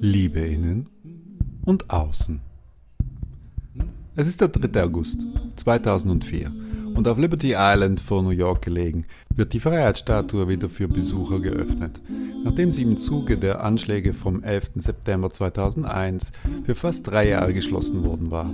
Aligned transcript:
Liebe 0.00 0.40
innen 0.40 0.88
und 1.66 1.90
außen. 1.90 2.40
Es 4.14 4.26
ist 4.26 4.40
der 4.40 4.48
3. 4.48 4.84
August 4.84 5.26
2004 5.56 6.50
und 6.94 7.06
auf 7.06 7.18
Liberty 7.18 7.54
Island 7.54 8.00
vor 8.00 8.22
New 8.22 8.30
York 8.30 8.62
gelegen 8.62 9.04
wird 9.34 9.52
die 9.52 9.60
Freiheitsstatue 9.60 10.48
wieder 10.48 10.70
für 10.70 10.88
Besucher 10.88 11.40
geöffnet, 11.40 12.00
nachdem 12.42 12.70
sie 12.70 12.80
im 12.82 12.96
Zuge 12.96 13.36
der 13.36 13.62
Anschläge 13.62 14.14
vom 14.14 14.42
11. 14.42 14.70
September 14.76 15.28
2001 15.28 16.32
für 16.64 16.74
fast 16.74 17.06
drei 17.06 17.28
Jahre 17.28 17.52
geschlossen 17.52 18.06
worden 18.06 18.30
war 18.30 18.50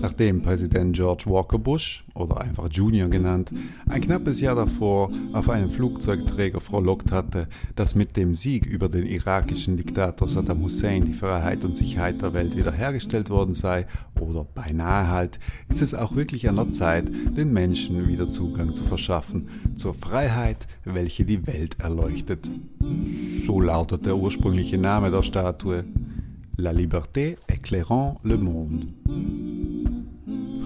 nachdem 0.00 0.42
Präsident 0.42 0.94
George 0.94 1.24
Walker 1.26 1.58
Bush, 1.58 2.04
oder 2.14 2.40
einfach 2.40 2.68
Junior 2.70 3.08
genannt, 3.08 3.52
ein 3.88 4.00
knappes 4.00 4.40
Jahr 4.40 4.56
davor 4.56 5.10
auf 5.32 5.48
einem 5.48 5.70
Flugzeugträger 5.70 6.60
frohlockt 6.60 7.12
hatte, 7.12 7.48
dass 7.76 7.94
mit 7.94 8.16
dem 8.16 8.34
Sieg 8.34 8.66
über 8.66 8.88
den 8.88 9.06
irakischen 9.06 9.76
Diktator 9.76 10.28
Saddam 10.28 10.62
Hussein 10.62 11.04
die 11.04 11.12
Freiheit 11.12 11.64
und 11.64 11.76
Sicherheit 11.76 12.20
der 12.22 12.34
Welt 12.34 12.56
wiederhergestellt 12.56 13.30
worden 13.30 13.54
sei, 13.54 13.86
oder 14.20 14.44
beinahe 14.44 15.08
halt, 15.08 15.38
ist 15.68 15.82
es 15.82 15.94
auch 15.94 16.16
wirklich 16.16 16.48
an 16.48 16.56
der 16.56 16.70
Zeit, 16.70 17.08
den 17.36 17.52
Menschen 17.52 18.08
wieder 18.08 18.28
Zugang 18.28 18.74
zu 18.74 18.84
verschaffen 18.84 19.48
zur 19.76 19.94
Freiheit, 19.94 20.66
welche 20.84 21.24
die 21.24 21.46
Welt 21.46 21.76
erleuchtet. 21.80 22.50
So 23.46 23.60
lautet 23.60 24.06
der 24.06 24.16
ursprüngliche 24.16 24.78
Name 24.78 25.10
der 25.10 25.22
Statue. 25.22 25.84
La 26.56 26.72
liberté 26.72 27.36
éclairant 27.48 28.18
le 28.24 28.36
monde. 28.36 28.88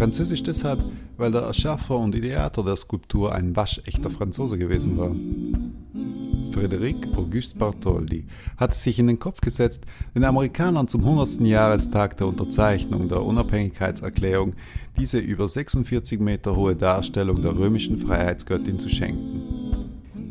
Französisch 0.02 0.42
deshalb, 0.42 0.84
weil 1.16 1.30
der 1.30 1.42
Erschaffer 1.42 1.96
und 1.96 2.16
Ideator 2.16 2.64
der 2.64 2.74
Skulptur 2.74 3.32
ein 3.32 3.54
waschechter 3.54 4.10
Franzose 4.10 4.58
gewesen 4.58 4.98
war. 4.98 5.14
Frédéric 6.50 7.16
Auguste 7.16 7.56
Bartholdi 7.56 8.26
hatte 8.56 8.74
sich 8.74 8.98
in 8.98 9.06
den 9.06 9.20
Kopf 9.20 9.40
gesetzt, 9.40 9.82
den 10.12 10.24
Amerikanern 10.24 10.88
zum 10.88 11.04
100. 11.04 11.42
Jahrestag 11.42 12.16
der 12.16 12.26
Unterzeichnung 12.26 13.08
der 13.08 13.22
Unabhängigkeitserklärung 13.22 14.54
diese 14.98 15.20
über 15.20 15.46
46 15.46 16.18
Meter 16.18 16.56
hohe 16.56 16.74
Darstellung 16.74 17.40
der 17.40 17.56
römischen 17.56 17.96
Freiheitsgöttin 17.96 18.80
zu 18.80 18.88
schenken. 18.88 19.70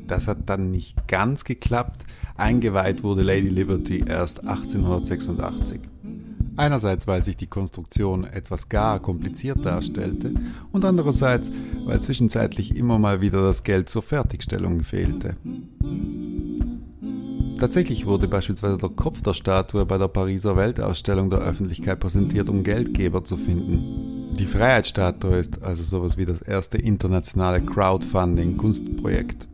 Das 0.06 0.28
hat 0.28 0.50
dann 0.50 0.72
nicht 0.72 1.08
ganz 1.08 1.46
geklappt, 1.46 2.02
eingeweiht 2.36 3.04
wurde 3.04 3.24
Lady 3.24 3.48
Liberty 3.48 4.04
erst 4.06 4.46
1886. 4.46 5.80
Einerseits, 6.58 7.08
weil 7.08 7.24
sich 7.24 7.38
die 7.38 7.48
Konstruktion 7.48 8.26
etwas 8.26 8.70
gar 8.70 9.00
kompliziert 9.00 9.66
darstellte 9.66 10.34
und 10.72 10.86
andererseits, 10.86 11.52
weil 11.86 12.02
zwischenzeitlich 12.02 12.76
immer 12.76 13.00
mal 13.00 13.22
wieder 13.22 13.42
das 13.42 13.64
Geld 13.64 13.90
zur 13.90 14.02
Fertigstellung 14.02 14.82
fehlte. 14.82 15.36
Tatsächlich 17.60 18.08
wurde 18.08 18.28
beispielsweise 18.28 18.78
der 18.78 18.90
Kopf 18.90 19.22
der 19.22 19.36
Statue 19.36 19.86
bei 19.86 20.00
der 20.00 20.08
Pariser 20.08 20.58
Weltausstellung 20.58 21.30
der 21.30 21.42
Öffentlichkeit 21.42 22.00
präsentiert, 22.00 22.50
um 22.50 22.64
Geldgeber 22.64 23.24
zu 23.24 23.38
finden. 23.38 24.34
Die 24.36 24.48
Freiheitsstatue 24.48 25.36
ist 25.36 25.62
also 25.62 25.84
sowas 25.84 26.18
wie 26.18 26.26
das 26.26 26.42
erste 26.42 26.80
internationale 26.80 27.62
Crowdfunding-Kunstprojekt. 27.62 29.48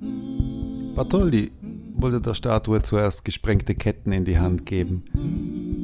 Bartholdi 0.96 1.52
wollte 1.98 2.22
der 2.22 2.34
Statue 2.34 2.82
zuerst 2.82 3.26
gesprengte 3.26 3.76
Ketten 3.76 4.14
in 4.14 4.24
die 4.24 4.40
Hand 4.40 4.66
geben, 4.66 5.04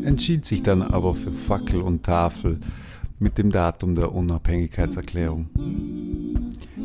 entschied 0.03 0.45
sich 0.45 0.63
dann 0.63 0.81
aber 0.81 1.15
für 1.15 1.31
Fackel 1.31 1.81
und 1.81 2.03
Tafel 2.03 2.59
mit 3.19 3.37
dem 3.37 3.51
Datum 3.51 3.95
der 3.95 4.11
Unabhängigkeitserklärung. 4.13 5.49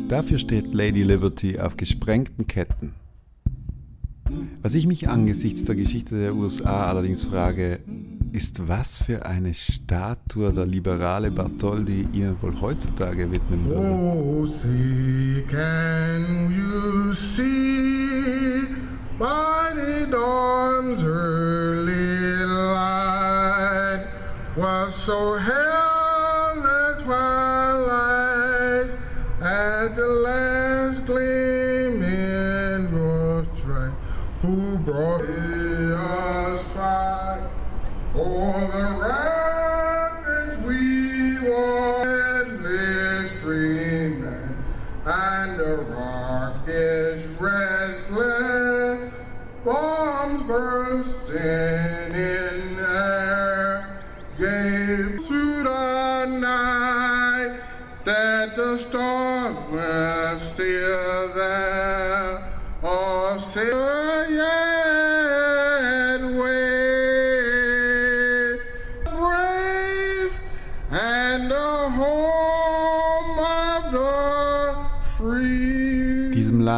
Dafür 0.07 0.39
steht 0.39 0.73
Lady 0.73 1.03
Liberty 1.03 1.59
auf 1.59 1.77
gesprengten 1.77 2.47
Ketten. 2.47 2.93
Was 4.61 4.75
ich 4.75 4.87
mich 4.87 5.09
angesichts 5.09 5.63
der 5.63 5.75
Geschichte 5.75 6.19
der 6.19 6.35
USA 6.35 6.87
allerdings 6.87 7.23
frage, 7.23 7.79
ist, 8.31 8.67
was 8.67 8.99
für 8.99 9.25
eine 9.25 9.53
Statue 9.53 10.53
der 10.53 10.65
liberale 10.65 11.31
Bartholdi 11.31 12.07
Ihnen 12.13 12.35
wohl 12.41 12.59
heutzutage 12.61 13.31
widmen 13.31 13.65
würde. 13.65 13.79
Oh, 13.79 14.45
see, 14.45 15.43
can 15.49 16.53
you 16.55 17.13
see 17.13 18.65
the 19.19 20.05
dawn's 20.11 21.03
early 21.03 22.18
was 24.59 24.93
so 24.93 25.37
held 25.37 25.88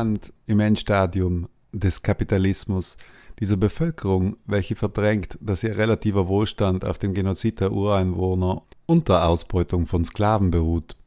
Land 0.01 0.33
im 0.47 0.59
Endstadium 0.59 1.47
des 1.71 2.01
Kapitalismus, 2.01 2.97
dieser 3.39 3.55
Bevölkerung, 3.55 4.35
welche 4.47 4.75
verdrängt, 4.75 5.37
dass 5.41 5.61
ihr 5.61 5.77
relativer 5.77 6.27
Wohlstand 6.27 6.85
auf 6.85 6.97
dem 6.97 7.13
Genozid 7.13 7.59
der 7.59 7.71
Ureinwohner 7.71 8.63
und 8.87 9.09
der 9.09 9.27
Ausbeutung 9.27 9.85
von 9.85 10.03
Sklaven 10.03 10.49
beruht. 10.49 10.97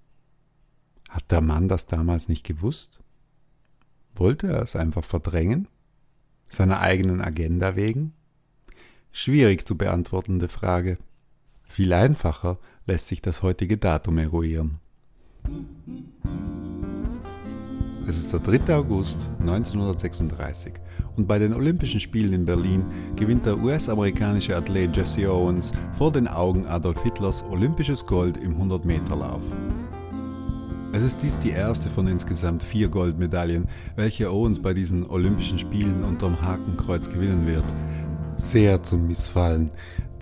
Hat 1.10 1.28
der 1.32 1.40
Mann 1.40 1.68
das 1.68 1.86
damals 1.86 2.28
nicht 2.28 2.46
gewusst? 2.46 3.00
Wollte 4.14 4.46
er 4.46 4.62
es 4.62 4.76
einfach 4.76 5.04
verdrängen? 5.04 5.66
Seiner 6.48 6.78
eigenen 6.78 7.20
Agenda 7.20 7.74
wegen? 7.74 8.12
Schwierig 9.10 9.66
zu 9.66 9.76
beantwortende 9.76 10.48
Frage. 10.48 10.98
Viel 11.64 11.92
einfacher 11.92 12.58
lässt 12.86 13.08
sich 13.08 13.20
das 13.20 13.42
heutige 13.42 13.76
Datum 13.76 14.18
eruieren. 14.18 14.78
Es 18.06 18.18
ist 18.18 18.32
der 18.34 18.40
3. 18.40 18.74
August 18.74 19.28
1936 19.40 20.74
und 21.16 21.26
bei 21.26 21.38
den 21.38 21.54
Olympischen 21.54 22.00
Spielen 22.00 22.34
in 22.34 22.44
Berlin 22.44 22.84
gewinnt 23.16 23.46
der 23.46 23.58
US-amerikanische 23.58 24.54
Athlet 24.54 24.94
Jesse 24.94 25.32
Owens 25.32 25.72
vor 25.96 26.12
den 26.12 26.28
Augen 26.28 26.66
Adolf 26.66 27.02
Hitlers 27.02 27.42
olympisches 27.50 28.04
Gold 28.04 28.36
im 28.36 28.60
100-Meter-Lauf. 28.60 29.40
Es 30.92 31.02
ist 31.02 31.22
dies 31.22 31.38
die 31.38 31.50
erste 31.50 31.88
von 31.88 32.06
insgesamt 32.06 32.62
vier 32.62 32.88
Goldmedaillen, 32.88 33.68
welche 33.96 34.30
Owens 34.30 34.60
bei 34.60 34.74
diesen 34.74 35.08
Olympischen 35.08 35.58
Spielen 35.58 36.04
unterm 36.04 36.38
Hakenkreuz 36.42 37.08
gewinnen 37.08 37.46
wird. 37.46 37.64
Sehr 38.36 38.82
zum 38.82 39.06
Missfallen 39.06 39.70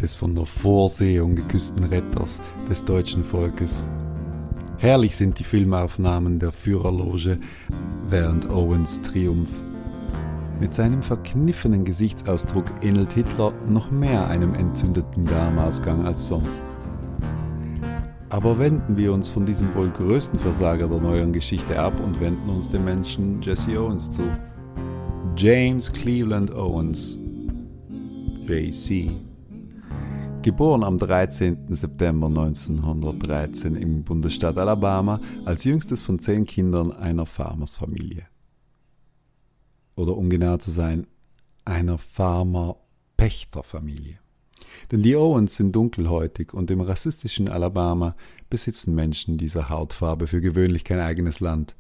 des 0.01 0.15
von 0.15 0.37
der 0.37 0.47
Vorsehung 0.47 1.35
geküssten 1.35 1.83
Retters 1.85 2.41
des 2.71 2.85
deutschen 2.85 3.25
Volkes. 3.25 3.83
Herrlich 4.83 5.15
sind 5.15 5.39
die 5.39 5.45
Filmaufnahmen 5.45 6.41
der 6.41 6.51
Führerloge 6.51 7.39
während 8.11 8.51
Owens 8.51 9.01
Triumph. 9.01 9.53
Mit 10.59 10.75
seinem 10.75 11.05
verkniffenen 11.05 11.85
Gesichtsausdruck 11.85 12.65
ähnelt 12.81 13.13
Hitler 13.13 13.53
noch 13.69 13.93
mehr 13.93 14.27
einem 14.27 14.55
entzündeten 14.55 15.25
Darmausgang 15.25 16.05
als 16.05 16.27
sonst. 16.27 16.65
Aber 18.31 18.59
wenden 18.59 18.97
wir 18.97 19.13
uns 19.13 19.29
von 19.29 19.47
diesem 19.47 19.73
wohl 19.77 19.89
größten 19.89 20.41
Versager 20.41 20.89
der 20.89 20.99
neueren 20.99 21.33
Geschichte 21.33 21.79
ab 21.79 22.01
und 22.05 22.21
wenden 22.21 22.51
uns 22.51 22.69
dem 22.69 22.85
Menschen 22.85 23.41
Jesse 23.41 23.81
Owens 23.81 24.11
zu. 24.11 24.23
James 25.37 25.93
Cleveland 25.93 26.53
Owens, 26.57 27.17
JC. 28.49 29.13
Geboren 30.43 30.83
am 30.83 30.99
13. 30.99 31.77
September 31.77 32.27
1913 32.27 33.77
im 33.77 34.03
Bundesstaat 34.03 34.59
Alabama 34.59 35.21
als 35.45 35.63
jüngstes 35.63 36.03
von 36.03 36.19
zehn 36.19 36.47
Kindern 36.47 36.91
einer 36.91 37.27
Farmersfamilie. 37.27 38.27
Oder 39.95 40.17
um 40.17 40.31
genau 40.31 40.57
zu 40.57 40.73
sein, 40.73 41.07
einer 41.65 41.97
Farmer-Pächterfamilie. 41.97 44.19
Denn 44.91 45.05
die 45.05 45.15
Owens 45.15 45.55
sind 45.55 45.77
dunkelhäutig 45.77 46.53
und 46.53 46.73
im 46.73 46.81
rassistischen 46.81 47.49
Alabama 47.49 48.17
besitzen 48.51 48.97
Menschen 48.97 49.39
dieser 49.39 49.69
Hautfarbe 49.69 50.27
für 50.27 50.41
gewöhnlich 50.41 50.83
kein 50.83 50.99
eigenes 50.99 51.39
Land. 51.39 51.77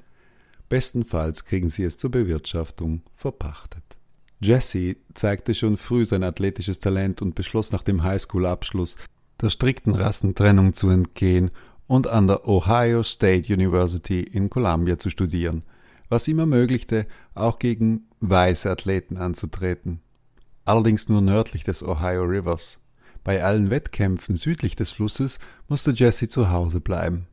Bestenfalls 0.68 1.44
kriegen 1.44 1.68
sie 1.68 1.82
es 1.82 1.96
zur 1.96 2.12
Bewirtschaftung 2.12 3.02
verpachtet. 3.16 3.91
Jesse 4.42 4.96
zeigte 5.14 5.54
schon 5.54 5.76
früh 5.76 6.04
sein 6.04 6.24
athletisches 6.24 6.80
Talent 6.80 7.22
und 7.22 7.34
beschloss 7.34 7.70
nach 7.70 7.82
dem 7.82 8.02
Highschool-Abschluss 8.02 8.96
der 9.40 9.50
strikten 9.50 9.94
Rassentrennung 9.94 10.74
zu 10.74 10.88
entgehen 10.88 11.50
und 11.86 12.06
an 12.06 12.26
der 12.26 12.48
Ohio 12.48 13.02
State 13.02 13.52
University 13.52 14.20
in 14.20 14.50
Columbia 14.50 14.98
zu 14.98 15.10
studieren, 15.10 15.62
was 16.08 16.26
ihm 16.28 16.38
ermöglichte, 16.38 17.06
auch 17.34 17.58
gegen 17.58 18.08
weiße 18.20 18.70
Athleten 18.70 19.16
anzutreten. 19.16 20.00
Allerdings 20.64 21.08
nur 21.08 21.20
nördlich 21.20 21.64
des 21.64 21.82
Ohio 21.82 22.22
Rivers. 22.22 22.78
Bei 23.24 23.44
allen 23.44 23.70
Wettkämpfen 23.70 24.36
südlich 24.36 24.74
des 24.74 24.90
Flusses 24.90 25.38
musste 25.68 25.92
Jesse 25.92 26.28
zu 26.28 26.50
Hause 26.50 26.80
bleiben. 26.80 27.26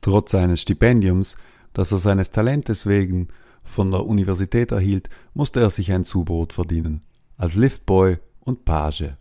Trotz 0.00 0.30
seines 0.30 0.62
Stipendiums, 0.62 1.36
das 1.72 1.92
er 1.92 1.98
seines 1.98 2.30
Talentes 2.30 2.86
wegen 2.86 3.28
von 3.70 3.90
der 3.90 4.06
Universität 4.06 4.72
erhielt, 4.72 5.08
musste 5.32 5.60
er 5.60 5.70
sich 5.70 5.92
ein 5.92 6.04
Zubrot 6.04 6.52
verdienen, 6.52 7.02
als 7.36 7.54
Liftboy 7.54 8.18
und 8.40 8.64
Page. 8.64 9.14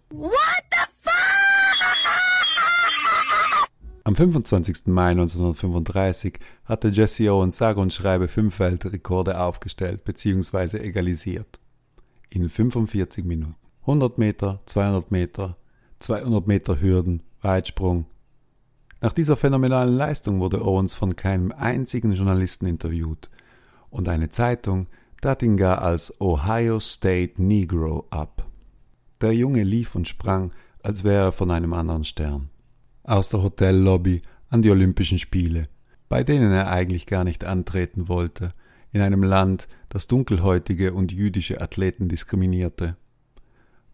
Am 4.03 4.15
25. 4.15 4.87
Mai 4.87 5.11
1935 5.11 6.39
hatte 6.65 6.87
Jesse 6.87 7.31
Owens 7.31 7.57
sage 7.57 7.79
und 7.79 7.93
schreibe 7.93 8.27
fünf 8.27 8.59
Weltrekorde 8.59 9.39
aufgestellt 9.39 10.03
bzw. 10.03 10.77
egalisiert. 10.77 11.59
In 12.29 12.49
45 12.49 13.23
Minuten. 13.23 13.55
100 13.81 14.17
Meter, 14.17 14.61
200 14.65 15.11
Meter, 15.11 15.57
200 15.99 16.47
Meter 16.47 16.81
Hürden, 16.81 17.23
Weitsprung. 17.41 18.05
Nach 19.01 19.13
dieser 19.13 19.37
phänomenalen 19.37 19.95
Leistung 19.95 20.39
wurde 20.39 20.65
Owens 20.65 20.93
von 20.93 21.15
keinem 21.15 21.51
einzigen 21.51 22.11
Journalisten 22.11 22.65
interviewt 22.65 23.29
und 23.89 24.07
eine 24.07 24.29
Zeitung 24.29 24.87
tat 25.21 25.41
ihn 25.43 25.57
gar 25.57 25.81
als 25.81 26.19
Ohio 26.21 26.79
State 26.79 27.41
Negro 27.41 28.07
ab. 28.09 28.45
Der 29.21 29.33
Junge 29.33 29.63
lief 29.63 29.95
und 29.95 30.07
sprang, 30.07 30.53
als 30.81 31.03
wäre 31.03 31.25
er 31.25 31.31
von 31.31 31.51
einem 31.51 31.73
anderen 31.73 32.03
Stern 32.03 32.49
aus 33.09 33.29
der 33.29 33.41
Hotellobby 33.41 34.21
an 34.49 34.61
die 34.61 34.69
Olympischen 34.69 35.17
Spiele, 35.17 35.67
bei 36.07 36.23
denen 36.23 36.51
er 36.51 36.69
eigentlich 36.69 37.05
gar 37.05 37.23
nicht 37.23 37.43
antreten 37.43 38.07
wollte, 38.07 38.53
in 38.91 39.01
einem 39.01 39.23
Land, 39.23 39.67
das 39.89 40.07
dunkelhäutige 40.07 40.93
und 40.93 41.11
jüdische 41.11 41.61
Athleten 41.61 42.07
diskriminierte. 42.07 42.97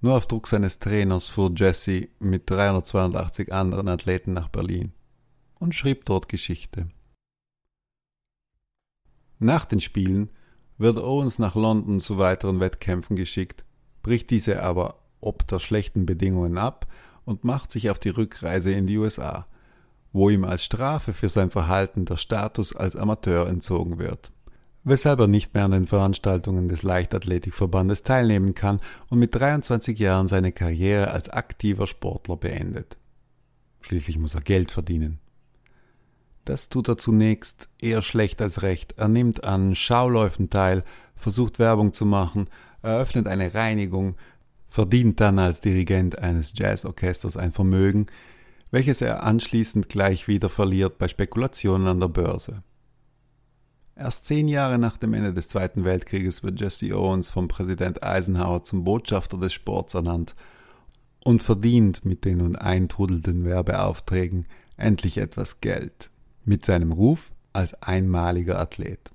Nur 0.01 0.15
auf 0.15 0.25
Druck 0.25 0.47
seines 0.47 0.80
Trainers 0.80 1.27
fuhr 1.27 1.51
Jesse 1.56 2.07
mit 2.19 2.50
382 2.50 3.51
anderen 3.51 3.88
Athleten 3.88 4.33
nach 4.33 4.50
Berlin 4.50 4.92
und 5.59 5.74
schrieb 5.74 6.06
dort 6.06 6.30
Geschichte. 6.30 6.89
Nach 9.39 9.65
den 9.65 9.81
Spielen 9.81 10.29
wird 10.77 10.97
Owens 10.97 11.39
nach 11.39 11.55
London 11.55 11.99
zu 11.99 12.17
weiteren 12.17 12.59
Wettkämpfen 12.59 13.15
geschickt, 13.15 13.63
bricht 14.01 14.29
diese 14.29 14.63
aber 14.63 14.99
ob 15.21 15.47
der 15.47 15.59
schlechten 15.59 16.05
Bedingungen 16.05 16.57
ab 16.57 16.87
und 17.25 17.43
macht 17.43 17.71
sich 17.71 17.89
auf 17.89 17.99
die 17.99 18.09
Rückreise 18.09 18.71
in 18.71 18.87
die 18.87 18.97
USA, 18.97 19.47
wo 20.13 20.29
ihm 20.29 20.45
als 20.45 20.63
Strafe 20.63 21.13
für 21.13 21.29
sein 21.29 21.49
Verhalten 21.49 22.05
der 22.05 22.17
Status 22.17 22.75
als 22.75 22.95
Amateur 22.95 23.47
entzogen 23.47 23.97
wird, 23.97 24.31
weshalb 24.83 25.19
er 25.19 25.27
nicht 25.27 25.53
mehr 25.53 25.65
an 25.65 25.71
den 25.71 25.87
Veranstaltungen 25.87 26.69
des 26.69 26.83
Leichtathletikverbandes 26.83 28.03
teilnehmen 28.03 28.53
kann 28.53 28.79
und 29.09 29.19
mit 29.19 29.33
23 29.33 29.97
Jahren 29.97 30.27
seine 30.27 30.51
Karriere 30.51 31.11
als 31.11 31.29
aktiver 31.29 31.87
Sportler 31.87 32.37
beendet. 32.37 32.97
Schließlich 33.81 34.17
muss 34.17 34.35
er 34.35 34.41
Geld 34.41 34.71
verdienen. 34.71 35.19
Das 36.45 36.69
tut 36.69 36.88
er 36.88 36.97
zunächst 36.97 37.69
eher 37.81 38.03
schlecht 38.03 38.42
als 38.42 38.62
recht. 38.62 38.94
Er 38.97 39.07
nimmt 39.07 39.44
an 39.44 39.74
Schauläufen 39.74 40.51
teil, 40.51 40.83
versucht 41.15 41.57
Werbung 41.57 41.92
zu 41.92 42.06
machen, 42.06 42.47
eröffnet 42.83 43.27
eine 43.27 43.56
Reinigung, 43.56 44.15
verdient 44.69 45.19
dann 45.19 45.39
als 45.39 45.59
Dirigent 45.59 46.19
eines 46.19 46.53
Jazzorchesters 46.56 47.36
ein 47.36 47.51
Vermögen, 47.51 48.06
welches 48.69 49.01
er 49.01 49.24
anschließend 49.24 49.89
gleich 49.89 50.27
wieder 50.27 50.50
verliert 50.50 51.00
bei 51.00 51.07
Spekulationen 51.07 51.88
an 51.88 52.00
der 52.00 52.09
Börse. 52.09 52.62
Erst 53.95 54.25
zehn 54.25 54.47
Jahre 54.47 54.77
nach 54.77 54.97
dem 54.97 55.13
Ende 55.13 55.33
des 55.33 55.47
Zweiten 55.47 55.86
Weltkrieges 55.86 56.44
wird 56.44 56.59
Jesse 56.59 56.95
Owens 56.95 57.30
vom 57.30 57.47
Präsident 57.47 58.03
Eisenhower 58.03 58.63
zum 58.65 58.83
Botschafter 58.83 59.38
des 59.38 59.53
Sports 59.53 59.94
ernannt 59.94 60.36
und 61.24 61.42
verdient 61.42 62.06
mit 62.06 62.25
den 62.25 62.39
nun 62.39 62.56
eintrudelnden 62.56 63.45
Werbeaufträgen 63.45 64.47
endlich 64.75 65.18
etwas 65.18 65.62
Geld 65.62 66.12
mit 66.45 66.63
seinem 66.63 66.92
Ruf 66.92 67.31
als 67.53 67.74
einmaliger 67.81 68.59
Athlet. 68.59 69.12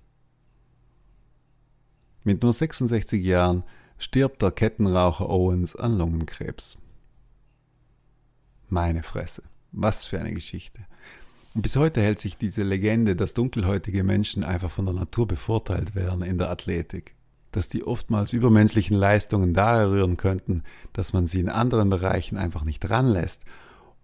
Mit 2.25 2.43
nur 2.43 2.53
66 2.53 3.25
Jahren 3.25 3.62
stirbt 3.99 4.43
der 4.43 4.50
Kettenraucher 4.50 5.31
Owens 5.31 5.77
an 5.77 5.97
Lungenkrebs. 5.97 6.77
Meine 8.69 9.03
Fresse, 9.03 9.43
was 9.73 10.06
für 10.06 10.19
eine 10.19 10.32
Geschichte. 10.32 10.81
Und 11.55 11.62
bis 11.62 11.77
heute 11.77 12.00
hält 12.00 12.21
sich 12.21 12.37
diese 12.37 12.62
Legende, 12.62 13.17
dass 13.17 13.35
dunkelhäutige 13.35 14.05
Menschen 14.05 14.44
einfach 14.44 14.71
von 14.71 14.87
der 14.87 14.94
Natur 14.94 15.27
bevorteilt 15.27 15.94
werden 15.94 16.23
in 16.23 16.38
der 16.38 16.50
Athletik. 16.50 17.15
Dass 17.53 17.69
die 17.69 17.85
oftmals 17.85 18.32
übermenschlichen 18.32 18.97
Leistungen 18.97 19.55
daher 19.55 19.91
rühren 19.91 20.17
könnten, 20.17 20.62
dass 20.93 21.12
man 21.12 21.27
sie 21.27 21.41
in 21.41 21.49
anderen 21.49 21.91
Bereichen 21.91 22.38
einfach 22.38 22.62
nicht 22.62 22.88
ranlässt 22.88 23.43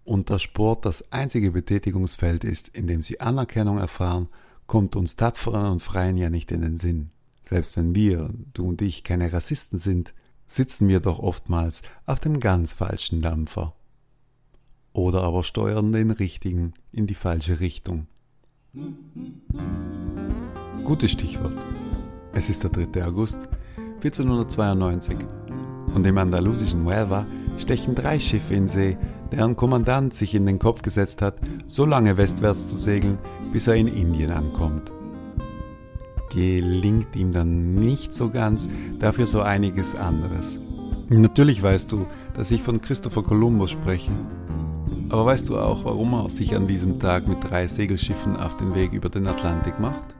und 0.06 0.31
der 0.31 0.38
Sport 0.38 0.87
das 0.87 1.12
einzige 1.12 1.50
Betätigungsfeld 1.50 2.44
ist, 2.44 2.69
in 2.69 2.87
dem 2.87 3.03
sie 3.03 3.20
Anerkennung 3.20 3.79
erfahren, 3.79 4.29
kommt 4.67 4.97
uns 4.97 5.17
Tapferen 5.17 5.70
und 5.70 5.82
Freien 5.82 6.17
ja 6.17 6.31
nicht 6.31 6.50
in 6.53 6.62
den 6.62 6.76
Sinn. 6.76 7.11
Selbst 7.43 7.76
wenn 7.76 7.94
wir, 7.94 8.31
du 8.55 8.69
und 8.69 8.82
ich, 8.82 9.03
keine 9.03 9.32
Rassisten 9.32 9.79
sind, 9.79 10.14
sitzen 10.47 10.88
wir 10.88 11.00
doch 11.00 11.19
oftmals 11.19 11.82
auf 12.06 12.20
dem 12.20 12.41
ganz 12.41 12.73
falschen 12.73 13.20
Dampfer. 13.20 13.75
Oder 14.93 15.25
aber 15.25 15.44
steuern 15.44 15.93
den 15.93 16.11
richtigen 16.11 16.73
in 16.93 17.06
die 17.06 17.14
falsche 17.14 17.61
Richtung. 17.61 18.06
Gutes 20.85 21.11
Stichwort. 21.11 21.59
Es 22.32 22.49
ist 22.49 22.62
der 22.62 22.70
3. 22.70 23.05
August 23.05 23.49
1492 23.97 25.17
und 25.94 26.06
im 26.06 26.19
andalusischen 26.19 26.85
Huelva 26.85 27.26
stechen 27.59 27.94
drei 27.94 28.20
Schiffe 28.20 28.55
in 28.55 28.69
See, 28.69 28.97
deren 29.32 29.56
Kommandant 29.56 30.14
sich 30.14 30.34
in 30.34 30.46
den 30.46 30.58
Kopf 30.58 30.82
gesetzt 30.82 31.23
hat, 31.23 31.37
so 31.67 31.84
lange 31.84 32.17
westwärts 32.17 32.67
zu 32.67 32.76
segeln, 32.76 33.19
bis 33.52 33.67
er 33.67 33.75
in 33.75 33.88
Indien 33.88 34.31
ankommt 34.31 34.90
gelingt 36.37 37.17
ihm 37.17 37.32
dann 37.32 37.75
nicht 37.75 38.12
so 38.12 38.28
ganz, 38.28 38.69
dafür 38.99 39.26
so 39.26 39.40
einiges 39.40 39.94
anderes. 39.94 40.58
Natürlich 41.08 41.62
weißt 41.62 41.90
du, 41.90 42.06
dass 42.35 42.50
ich 42.50 42.62
von 42.62 42.83
Christopher 42.83 43.23
Columbus 43.23 43.71
spreche. 43.71 44.12
Aber 45.09 45.25
weißt 45.25 45.49
du 45.49 45.56
auch, 45.56 45.85
warum 45.85 46.12
er 46.12 46.28
sich 46.28 46.54
an 46.54 46.66
diesem 46.66 46.99
Tag 46.99 47.26
mit 47.26 47.38
drei 47.42 47.66
Segelschiffen 47.66 48.37
auf 48.37 48.56
den 48.59 48.75
Weg 48.75 48.92
über 48.92 49.09
den 49.09 49.26
Atlantik 49.26 49.80
macht? 49.80 50.14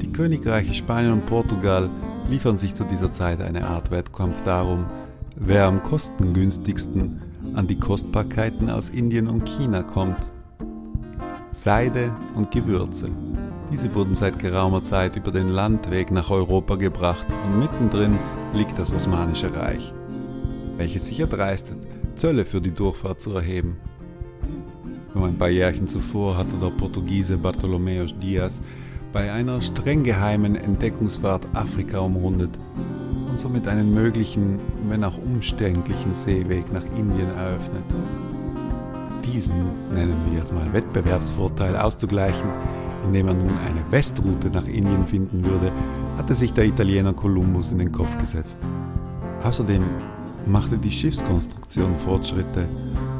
Die 0.00 0.10
Königreiche 0.10 0.72
Spanien 0.72 1.12
und 1.12 1.26
Portugal 1.26 1.90
liefern 2.30 2.56
sich 2.56 2.74
zu 2.74 2.84
dieser 2.84 3.12
Zeit 3.12 3.42
eine 3.42 3.66
Art 3.66 3.90
Wettkampf 3.90 4.42
darum, 4.44 4.86
wer 5.36 5.66
am 5.66 5.82
kostengünstigsten 5.82 7.20
an 7.54 7.66
die 7.66 7.78
Kostbarkeiten 7.78 8.70
aus 8.70 8.90
Indien 8.90 9.28
und 9.28 9.44
China 9.44 9.82
kommt. 9.82 10.16
Seide 11.52 12.12
und 12.34 12.50
Gewürze. 12.50 13.08
Diese 13.72 13.94
wurden 13.94 14.14
seit 14.14 14.38
geraumer 14.38 14.82
Zeit 14.82 15.16
über 15.16 15.30
den 15.30 15.48
Landweg 15.48 16.10
nach 16.10 16.30
Europa 16.30 16.76
gebracht 16.76 17.24
und 17.46 17.60
mittendrin 17.60 18.18
liegt 18.54 18.78
das 18.78 18.92
Osmanische 18.92 19.54
Reich, 19.54 19.92
welches 20.76 21.06
sich 21.06 21.20
erdreistet, 21.20 21.76
Zölle 22.16 22.44
für 22.44 22.60
die 22.60 22.74
Durchfahrt 22.74 23.20
zu 23.20 23.32
erheben. 23.32 23.76
Nur 25.14 25.26
ein 25.26 25.38
paar 25.38 25.48
Jährchen 25.48 25.86
zuvor 25.86 26.36
hatte 26.36 26.56
der 26.60 26.70
Portugiese 26.70 27.36
Bartolomeu 27.36 28.06
Dias 28.20 28.60
bei 29.12 29.32
einer 29.32 29.62
streng 29.62 30.02
geheimen 30.02 30.56
Entdeckungsfahrt 30.56 31.46
Afrika 31.54 32.00
umrundet 32.00 32.50
und 33.34 33.40
somit 33.40 33.66
einen 33.66 33.92
möglichen, 33.92 34.60
wenn 34.88 35.02
auch 35.02 35.18
umständlichen 35.18 36.14
Seeweg 36.14 36.72
nach 36.72 36.84
Indien 36.96 37.28
eröffnet. 37.36 37.82
Diesen, 39.24 39.52
nennen 39.92 40.14
wir 40.30 40.40
es 40.40 40.52
mal 40.52 40.72
Wettbewerbsvorteil 40.72 41.76
auszugleichen, 41.76 42.48
indem 43.04 43.26
er 43.26 43.34
nun 43.34 43.48
eine 43.48 43.90
Westroute 43.90 44.50
nach 44.50 44.66
Indien 44.66 45.04
finden 45.04 45.44
würde, 45.44 45.72
hatte 46.16 46.32
sich 46.32 46.52
der 46.52 46.66
Italiener 46.66 47.12
Kolumbus 47.12 47.72
in 47.72 47.78
den 47.78 47.90
Kopf 47.90 48.16
gesetzt. 48.20 48.56
Außerdem 49.42 49.82
machte 50.46 50.78
die 50.78 50.92
Schiffskonstruktion 50.92 51.92
Fortschritte 52.04 52.68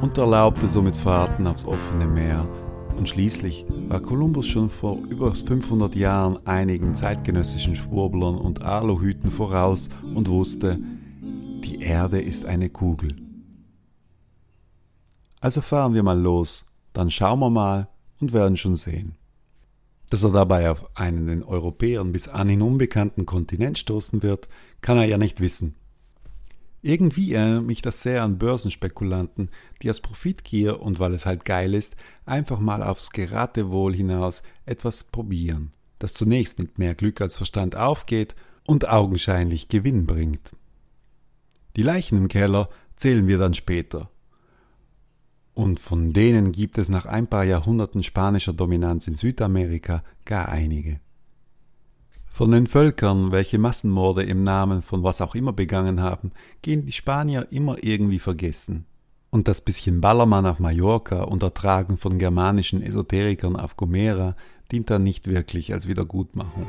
und 0.01 0.17
erlaubte 0.17 0.69
somit 0.69 0.97
Fahrten 0.97 1.49
aufs 1.49 1.65
offene 1.65 2.07
Meer. 2.07 2.47
Und 2.97 3.09
schließlich 3.09 3.67
war 3.89 4.01
Kolumbus 4.01 4.47
schon 4.47 4.71
vor 4.71 4.99
über 5.09 5.35
500 5.35 5.95
Jahren 5.95 6.47
einigen 6.47 6.95
zeitgenössischen 6.95 7.77
Schwurblern 7.77 8.37
und 8.37 8.63
Aluhüten 8.63 9.31
voraus 9.31 9.89
und 10.15 10.29
wusste, 10.29 10.79
die 11.65 11.81
Erde 11.81 12.21
ist 12.21 12.45
eine 12.45 12.71
Kugel. 12.71 13.17
Also 15.41 15.61
fahren 15.61 15.95
wir 15.95 16.03
mal 16.03 16.19
los, 16.19 16.67
dann 16.93 17.11
schauen 17.11 17.41
wir 17.41 17.51
mal 17.51 17.89
und 18.21 18.33
werden 18.33 18.57
schon 18.57 18.77
sehen. 18.77 19.17
Dass 20.11 20.23
er 20.23 20.31
dabei 20.31 20.71
auf 20.71 20.89
einen 20.97 21.27
den 21.27 21.43
Europäern 21.43 22.13
bis 22.13 22.29
anhin 22.29 22.63
unbekannten 22.63 23.27
Kontinent 23.27 23.79
stoßen 23.79 24.23
wird, 24.23 24.49
kann 24.81 24.97
er 24.97 25.05
ja 25.05 25.19
nicht 25.19 25.41
wissen. 25.41 25.75
Irgendwie 26.87 27.33
erinnert 27.33 27.65
mich 27.65 27.81
das 27.81 28.03
sehr 28.03 28.23
an 28.23 28.37
Börsenspekulanten, 28.37 29.49
die 29.81 29.89
aus 29.89 30.03
Profitgier 30.03 30.83
und 30.83 30.99
weil 30.99 31.15
es 31.15 31.25
halt 31.25 31.47
geil 31.47 31.73
ist, 31.73 31.97
einfach 32.27 32.61
mal 32.61 32.83
aufs 32.83 33.09
Geratewohl 33.09 33.95
hinaus 33.95 34.43
etwas 34.67 35.05
probieren, 35.05 35.73
das 35.99 36.13
zunächst 36.13 36.59
mit 36.59 36.79
mehr 36.79 36.95
Glück 36.95 37.23
als 37.23 37.37
Verstand 37.37 37.75
aufgeht 37.75 38.35
und 38.67 38.87
augenscheinlich 38.87 39.69
Gewinn 39.69 40.05
bringt. 40.05 40.53
Die 41.77 41.83
Leichen 41.83 42.19
im 42.19 42.29
Keller 42.29 42.69
zählen 42.97 43.27
wir 43.29 43.39
dann 43.39 43.55
später. 43.55 44.11
Und 45.55 45.81
von 45.81 46.13
denen 46.13 46.53
gibt 46.53 46.77
es 46.77 46.91
nach 46.91 47.07
ein 47.07 47.29
paar 47.29 47.45
Jahrhunderten 47.45 48.03
spanischer 48.03 48.53
Dominanz 48.53 49.07
in 49.07 49.15
Südamerika 49.15 50.05
gar 50.27 50.51
einige. 50.51 51.01
Von 52.37 52.51
den 52.51 52.67
Völkern, 52.67 53.31
welche 53.31 53.61
Massenmorde 53.61 54.25
im 54.25 54.43
Namen 54.43 54.83
von 54.83 55.05
was 55.05 55.21
auch 55.21 55.37
immer 55.37 55.53
begangen 55.53 56.01
haben, 56.01 56.33
gehen 56.63 56.85
die 56.85 56.91
Spanier 56.91 57.47
immer 57.53 57.77
irgendwie 57.81 58.19
vergessen. 58.19 58.87
Und 59.31 59.47
das 59.47 59.61
bisschen 59.61 60.01
Ballermann 60.01 60.45
auf 60.45 60.59
Mallorca 60.59 61.23
und 61.23 61.45
Ertragen 61.45 61.97
von 61.97 62.19
germanischen 62.19 62.83
Esoterikern 62.83 63.55
auf 63.55 63.77
Gomera 63.77 64.35
dient 64.73 64.91
dann 64.91 65.05
nicht 65.05 65.29
wirklich 65.29 65.73
als 65.73 65.87
Wiedergutmachung. 65.87 66.67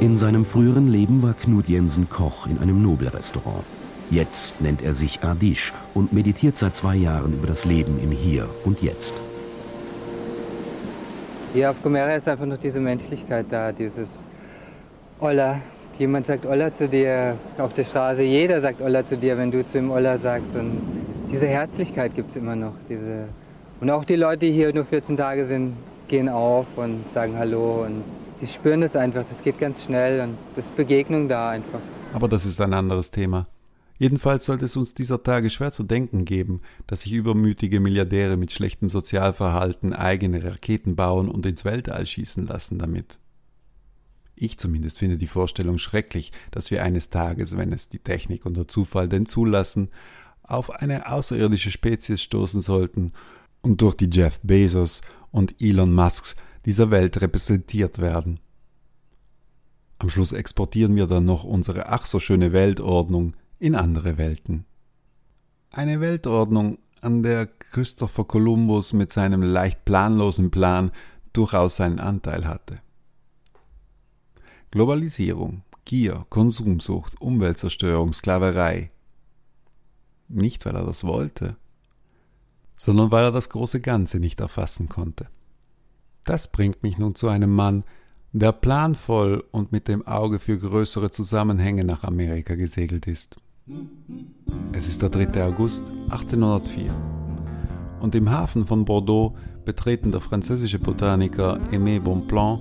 In 0.00 0.16
seinem 0.16 0.46
früheren 0.46 0.88
Leben 0.88 1.22
war 1.22 1.34
Knut 1.34 1.68
Jensen 1.68 2.08
Koch 2.08 2.46
in 2.46 2.56
einem 2.56 2.80
Nobelrestaurant. 2.80 3.64
Jetzt 4.10 4.62
nennt 4.62 4.80
er 4.80 4.94
sich 4.94 5.22
Ardish 5.22 5.74
und 5.92 6.14
meditiert 6.14 6.56
seit 6.56 6.74
zwei 6.74 6.96
Jahren 6.96 7.34
über 7.34 7.46
das 7.46 7.66
Leben 7.66 8.00
im 8.02 8.10
Hier 8.10 8.48
und 8.64 8.80
Jetzt. 8.80 9.12
Hier 11.54 11.70
auf 11.70 11.80
Gomera 11.84 12.16
ist 12.16 12.26
einfach 12.26 12.46
noch 12.46 12.56
diese 12.56 12.80
Menschlichkeit 12.80 13.46
da, 13.48 13.70
dieses 13.70 14.26
Olla. 15.20 15.60
Jemand 15.96 16.26
sagt 16.26 16.46
Olla 16.46 16.74
zu 16.74 16.88
dir 16.88 17.38
auf 17.58 17.72
der 17.74 17.84
Straße, 17.84 18.22
jeder 18.22 18.60
sagt 18.60 18.80
Olla 18.80 19.06
zu 19.06 19.16
dir, 19.16 19.38
wenn 19.38 19.52
du 19.52 19.64
zu 19.64 19.78
ihm 19.78 19.92
Olla 19.92 20.18
sagst. 20.18 20.56
Und 20.56 20.82
diese 21.30 21.46
Herzlichkeit 21.46 22.16
gibt 22.16 22.30
es 22.30 22.36
immer 22.36 22.56
noch. 22.56 22.72
Diese 22.88 23.28
und 23.80 23.88
auch 23.88 24.04
die 24.04 24.16
Leute, 24.16 24.46
die 24.46 24.50
hier 24.52 24.74
nur 24.74 24.84
14 24.84 25.16
Tage 25.16 25.46
sind, 25.46 25.76
gehen 26.08 26.28
auf 26.28 26.66
und 26.74 27.08
sagen 27.08 27.38
Hallo. 27.38 27.84
Und 27.84 28.02
die 28.40 28.48
spüren 28.48 28.80
das 28.80 28.96
einfach, 28.96 29.24
das 29.28 29.40
geht 29.40 29.60
ganz 29.60 29.84
schnell 29.84 30.22
und 30.22 30.36
das 30.56 30.64
ist 30.64 30.76
Begegnung 30.76 31.28
da 31.28 31.50
einfach. 31.50 31.78
Aber 32.14 32.26
das 32.26 32.46
ist 32.46 32.60
ein 32.60 32.74
anderes 32.74 33.12
Thema. 33.12 33.46
Jedenfalls 33.96 34.44
sollte 34.44 34.64
es 34.64 34.76
uns 34.76 34.94
dieser 34.94 35.22
Tage 35.22 35.50
schwer 35.50 35.70
zu 35.70 35.84
denken 35.84 36.24
geben, 36.24 36.60
dass 36.86 37.02
sich 37.02 37.12
übermütige 37.12 37.78
Milliardäre 37.78 38.36
mit 38.36 38.50
schlechtem 38.50 38.90
Sozialverhalten 38.90 39.92
eigene 39.92 40.42
Raketen 40.42 40.96
bauen 40.96 41.28
und 41.28 41.46
ins 41.46 41.64
Weltall 41.64 42.04
schießen 42.04 42.46
lassen 42.46 42.78
damit. 42.78 43.20
Ich 44.36 44.58
zumindest 44.58 44.98
finde 44.98 45.16
die 45.16 45.28
Vorstellung 45.28 45.78
schrecklich, 45.78 46.32
dass 46.50 46.72
wir 46.72 46.82
eines 46.82 47.08
Tages, 47.08 47.56
wenn 47.56 47.72
es 47.72 47.88
die 47.88 48.00
Technik 48.00 48.44
und 48.44 48.56
der 48.56 48.66
Zufall 48.66 49.08
denn 49.08 49.26
zulassen, 49.26 49.90
auf 50.42 50.70
eine 50.70 51.10
außerirdische 51.10 51.70
Spezies 51.70 52.20
stoßen 52.20 52.60
sollten 52.60 53.12
und 53.62 53.80
durch 53.80 53.94
die 53.94 54.10
Jeff 54.10 54.40
Bezos 54.42 55.02
und 55.30 55.54
Elon 55.62 55.92
Musks 55.92 56.34
dieser 56.66 56.90
Welt 56.90 57.20
repräsentiert 57.20 58.00
werden. 58.00 58.40
Am 59.98 60.10
Schluss 60.10 60.32
exportieren 60.32 60.96
wir 60.96 61.06
dann 61.06 61.24
noch 61.24 61.44
unsere 61.44 61.88
ach 61.88 62.04
so 62.04 62.18
schöne 62.18 62.52
Weltordnung 62.52 63.34
in 63.64 63.74
andere 63.74 64.18
Welten. 64.18 64.66
Eine 65.70 65.98
Weltordnung, 66.00 66.76
an 67.00 67.22
der 67.22 67.46
Christopher 67.46 68.26
Columbus 68.26 68.92
mit 68.92 69.10
seinem 69.10 69.40
leicht 69.40 69.86
planlosen 69.86 70.50
Plan 70.50 70.90
durchaus 71.32 71.76
seinen 71.76 71.98
Anteil 71.98 72.46
hatte. 72.46 72.82
Globalisierung, 74.70 75.62
Gier, 75.86 76.26
Konsumsucht, 76.28 77.18
Umweltzerstörung, 77.22 78.12
Sklaverei. 78.12 78.90
Nicht, 80.28 80.66
weil 80.66 80.76
er 80.76 80.84
das 80.84 81.02
wollte, 81.02 81.56
sondern 82.76 83.10
weil 83.10 83.24
er 83.24 83.32
das 83.32 83.48
große 83.48 83.80
Ganze 83.80 84.20
nicht 84.20 84.40
erfassen 84.42 84.90
konnte. 84.90 85.30
Das 86.26 86.48
bringt 86.48 86.82
mich 86.82 86.98
nun 86.98 87.14
zu 87.14 87.28
einem 87.28 87.54
Mann, 87.54 87.84
der 88.32 88.52
planvoll 88.52 89.42
und 89.52 89.72
mit 89.72 89.88
dem 89.88 90.06
Auge 90.06 90.38
für 90.38 90.58
größere 90.58 91.10
Zusammenhänge 91.10 91.84
nach 91.84 92.04
Amerika 92.04 92.56
gesegelt 92.56 93.06
ist. 93.06 93.38
Es 94.74 94.88
ist 94.88 95.00
der 95.00 95.08
3. 95.08 95.42
August 95.42 95.84
1804 96.10 96.92
und 98.00 98.14
im 98.14 98.30
Hafen 98.30 98.66
von 98.66 98.84
Bordeaux 98.84 99.34
betreten 99.64 100.12
der 100.12 100.20
französische 100.20 100.78
Botaniker 100.78 101.58
Aimé 101.70 101.98
Bonpland 101.98 102.60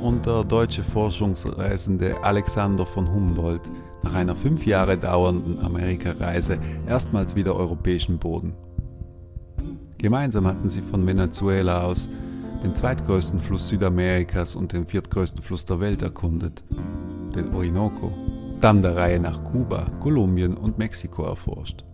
und 0.00 0.24
der 0.26 0.44
deutsche 0.44 0.84
Forschungsreisende 0.84 2.22
Alexander 2.22 2.86
von 2.86 3.12
Humboldt 3.12 3.68
nach 4.04 4.14
einer 4.14 4.36
fünf 4.36 4.64
Jahre 4.64 4.96
dauernden 4.96 5.58
Amerikareise 5.58 6.60
erstmals 6.86 7.34
wieder 7.34 7.56
europäischen 7.56 8.18
Boden. 8.18 8.52
Gemeinsam 9.98 10.46
hatten 10.46 10.70
sie 10.70 10.82
von 10.82 11.04
Venezuela 11.04 11.82
aus 11.82 12.08
den 12.62 12.76
zweitgrößten 12.76 13.40
Fluss 13.40 13.66
Südamerikas 13.66 14.54
und 14.54 14.72
den 14.72 14.86
viertgrößten 14.86 15.42
Fluss 15.42 15.64
der 15.64 15.80
Welt 15.80 16.02
erkundet, 16.02 16.62
den 17.34 17.52
Orinoco 17.52 18.12
dann 18.60 18.82
der 18.82 18.96
Reihe 18.96 19.20
nach 19.20 19.42
Kuba, 19.44 19.86
Kolumbien 20.00 20.54
und 20.54 20.78
Mexiko 20.78 21.24
erforscht. 21.24 21.84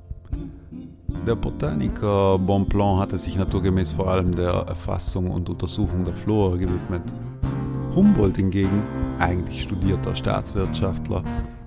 Der 1.26 1.34
Botaniker 1.34 2.38
Bonpland 2.38 3.00
hatte 3.00 3.18
sich 3.18 3.36
naturgemäß 3.36 3.92
vor 3.92 4.08
allem 4.08 4.34
der 4.34 4.52
Erfassung 4.52 5.30
und 5.30 5.50
Untersuchung 5.50 6.04
der 6.04 6.14
Flora 6.14 6.56
gewidmet. 6.56 7.02
Humboldt 7.94 8.36
hingegen, 8.36 8.82
eigentlich 9.18 9.62
studierter 9.62 10.14
Staatswirtschaftler, 10.14 11.22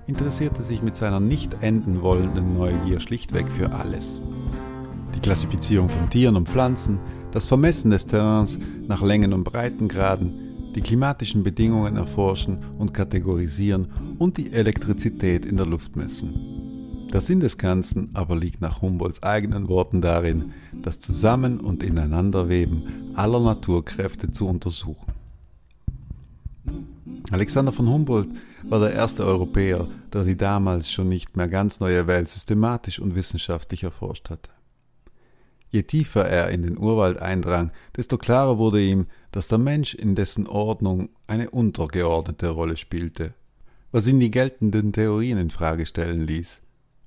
interessierte 0.06 0.64
sich 0.64 0.82
mit 0.82 0.96
seiner 0.96 1.20
nicht 1.20 1.62
enden 1.62 2.02
wollenden 2.02 2.56
Neugier 2.56 3.00
schlichtweg 3.00 3.46
für 3.48 3.72
alles. 3.72 4.18
Die 5.14 5.20
Klassifizierung 5.20 5.88
von 5.88 6.10
Tieren 6.10 6.36
und 6.36 6.48
Pflanzen, 6.48 6.98
das 7.30 7.46
Vermessen 7.46 7.90
des 7.90 8.06
Terrains 8.06 8.58
nach 8.86 9.02
Längen 9.02 9.32
und 9.32 9.44
Breitengraden, 9.44 10.43
die 10.74 10.80
klimatischen 10.80 11.42
Bedingungen 11.42 11.96
erforschen 11.96 12.58
und 12.78 12.92
kategorisieren 12.94 13.88
und 14.18 14.36
die 14.36 14.52
Elektrizität 14.52 15.46
in 15.46 15.56
der 15.56 15.66
Luft 15.66 15.96
messen. 15.96 17.08
Der 17.12 17.20
Sinn 17.20 17.38
des 17.38 17.58
Ganzen 17.58 18.10
aber 18.14 18.34
liegt 18.34 18.60
nach 18.60 18.82
Humboldts 18.82 19.22
eigenen 19.22 19.68
Worten 19.68 20.02
darin, 20.02 20.52
das 20.82 20.98
Zusammen- 20.98 21.60
und 21.60 21.84
Ineinanderweben 21.84 23.12
aller 23.14 23.38
Naturkräfte 23.38 24.32
zu 24.32 24.48
untersuchen. 24.48 25.06
Alexander 27.30 27.72
von 27.72 27.88
Humboldt 27.88 28.28
war 28.64 28.80
der 28.80 28.92
erste 28.92 29.24
Europäer, 29.24 29.86
der 30.12 30.24
die 30.24 30.36
damals 30.36 30.90
schon 30.90 31.08
nicht 31.08 31.36
mehr 31.36 31.48
ganz 31.48 31.80
neue 31.80 32.06
Welt 32.06 32.28
systematisch 32.28 32.98
und 32.98 33.14
wissenschaftlich 33.14 33.84
erforscht 33.84 34.30
hatte. 34.30 34.50
Je 35.70 35.82
tiefer 35.82 36.28
er 36.28 36.50
in 36.50 36.62
den 36.62 36.78
Urwald 36.78 37.20
eindrang, 37.20 37.72
desto 37.96 38.16
klarer 38.16 38.58
wurde 38.58 38.80
ihm, 38.80 39.06
dass 39.34 39.48
der 39.48 39.58
Mensch 39.58 39.94
in 39.94 40.14
dessen 40.14 40.46
Ordnung 40.46 41.08
eine 41.26 41.50
untergeordnete 41.50 42.50
Rolle 42.50 42.76
spielte, 42.76 43.34
was 43.90 44.06
ihn 44.06 44.20
die 44.20 44.30
geltenden 44.30 44.92
Theorien 44.92 45.38
in 45.38 45.50
Frage 45.50 45.86
stellen 45.86 46.24
ließ, 46.24 46.62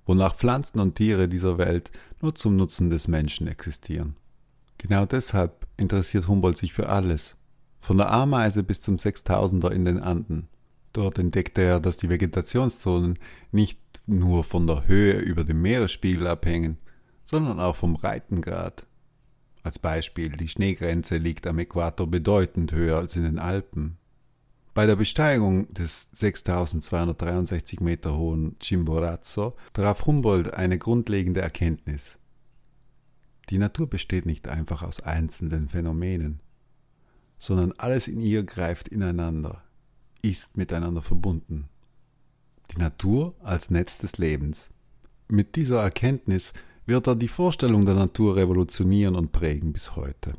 wonach 0.05 0.36
Pflanzen 0.36 0.81
und 0.81 0.96
Tiere 0.96 1.29
dieser 1.29 1.57
Welt 1.57 1.89
nur 2.22 2.36
zum 2.36 2.57
Nutzen 2.57 2.89
des 2.89 3.07
Menschen 3.07 3.48
existieren. 3.48 4.17
Genau 4.77 5.05
deshalb 5.05 5.67
interessiert 5.77 6.27
Humboldt 6.27 6.57
sich 6.57 6.74
für 6.74 6.89
alles, 6.89 7.38
von 7.79 7.96
der 7.96 8.12
Ameise 8.12 8.62
bis 8.62 8.81
zum 8.81 9.00
Sechstausender 9.00 9.72
in 9.72 9.86
den 9.86 10.00
Anden. 10.00 10.50
Dort 10.91 11.19
entdeckte 11.19 11.62
er, 11.62 11.79
dass 11.79 11.96
die 11.96 12.10
Vegetationszonen 12.10 13.19
nicht 13.53 13.79
nur 14.05 14.43
von 14.43 14.67
der 14.67 14.86
Höhe 14.86 15.13
über 15.13 15.46
dem 15.46 15.62
Meeresspiegel 15.62 16.27
abhängen, 16.27 16.77
sondern 17.24 17.62
auch 17.62 17.77
vom 17.77 17.93
Breitengrad. 17.93 18.86
Als 19.67 19.79
Beispiel, 19.79 20.29
die 20.29 20.47
Schneegrenze 20.47 21.17
liegt 21.17 21.45
am 21.45 21.59
Äquator 21.59 22.07
bedeutend 22.07 22.71
höher 22.71 23.00
als 23.00 23.17
in 23.17 23.24
den 23.24 23.38
Alpen. 23.38 23.97
Bei 24.74 24.86
der 24.86 24.95
Besteigung 24.95 25.74
des 25.74 26.07
6263 26.13 27.81
Meter 27.81 28.15
hohen 28.17 28.55
Chimborazo 28.62 29.57
traf 29.74 30.05
Humboldt 30.05 30.53
eine 30.53 30.77
grundlegende 30.77 31.41
Erkenntnis. 31.41 32.17
Die 33.50 33.57
Natur 33.57 33.89
besteht 33.89 34.25
nicht 34.25 34.47
einfach 34.47 34.83
aus 34.83 35.01
einzelnen 35.01 35.67
Phänomenen, 35.67 36.39
sondern 37.38 37.74
alles 37.74 38.07
in 38.07 38.21
ihr 38.21 38.45
greift 38.45 38.88
ineinander, 38.88 39.65
ist 40.21 40.55
miteinander 40.55 41.01
verbunden. 41.01 41.67
Die 42.71 42.79
Natur 42.79 43.36
als 43.43 43.69
Netz 43.69 43.97
des 43.97 44.17
Lebens. 44.17 44.69
Mit 45.27 45.57
dieser 45.57 45.81
Erkenntnis 45.81 46.53
wird 46.88 47.08
er 47.08 47.15
die 47.15 47.27
Vorstellung 47.27 47.86
der 47.86 47.96
Natur 47.96 48.38
revolutionieren 48.38 49.15
und 49.15 49.32
prägen 49.32 49.74
bis 49.74 49.96
heute. 49.96 50.34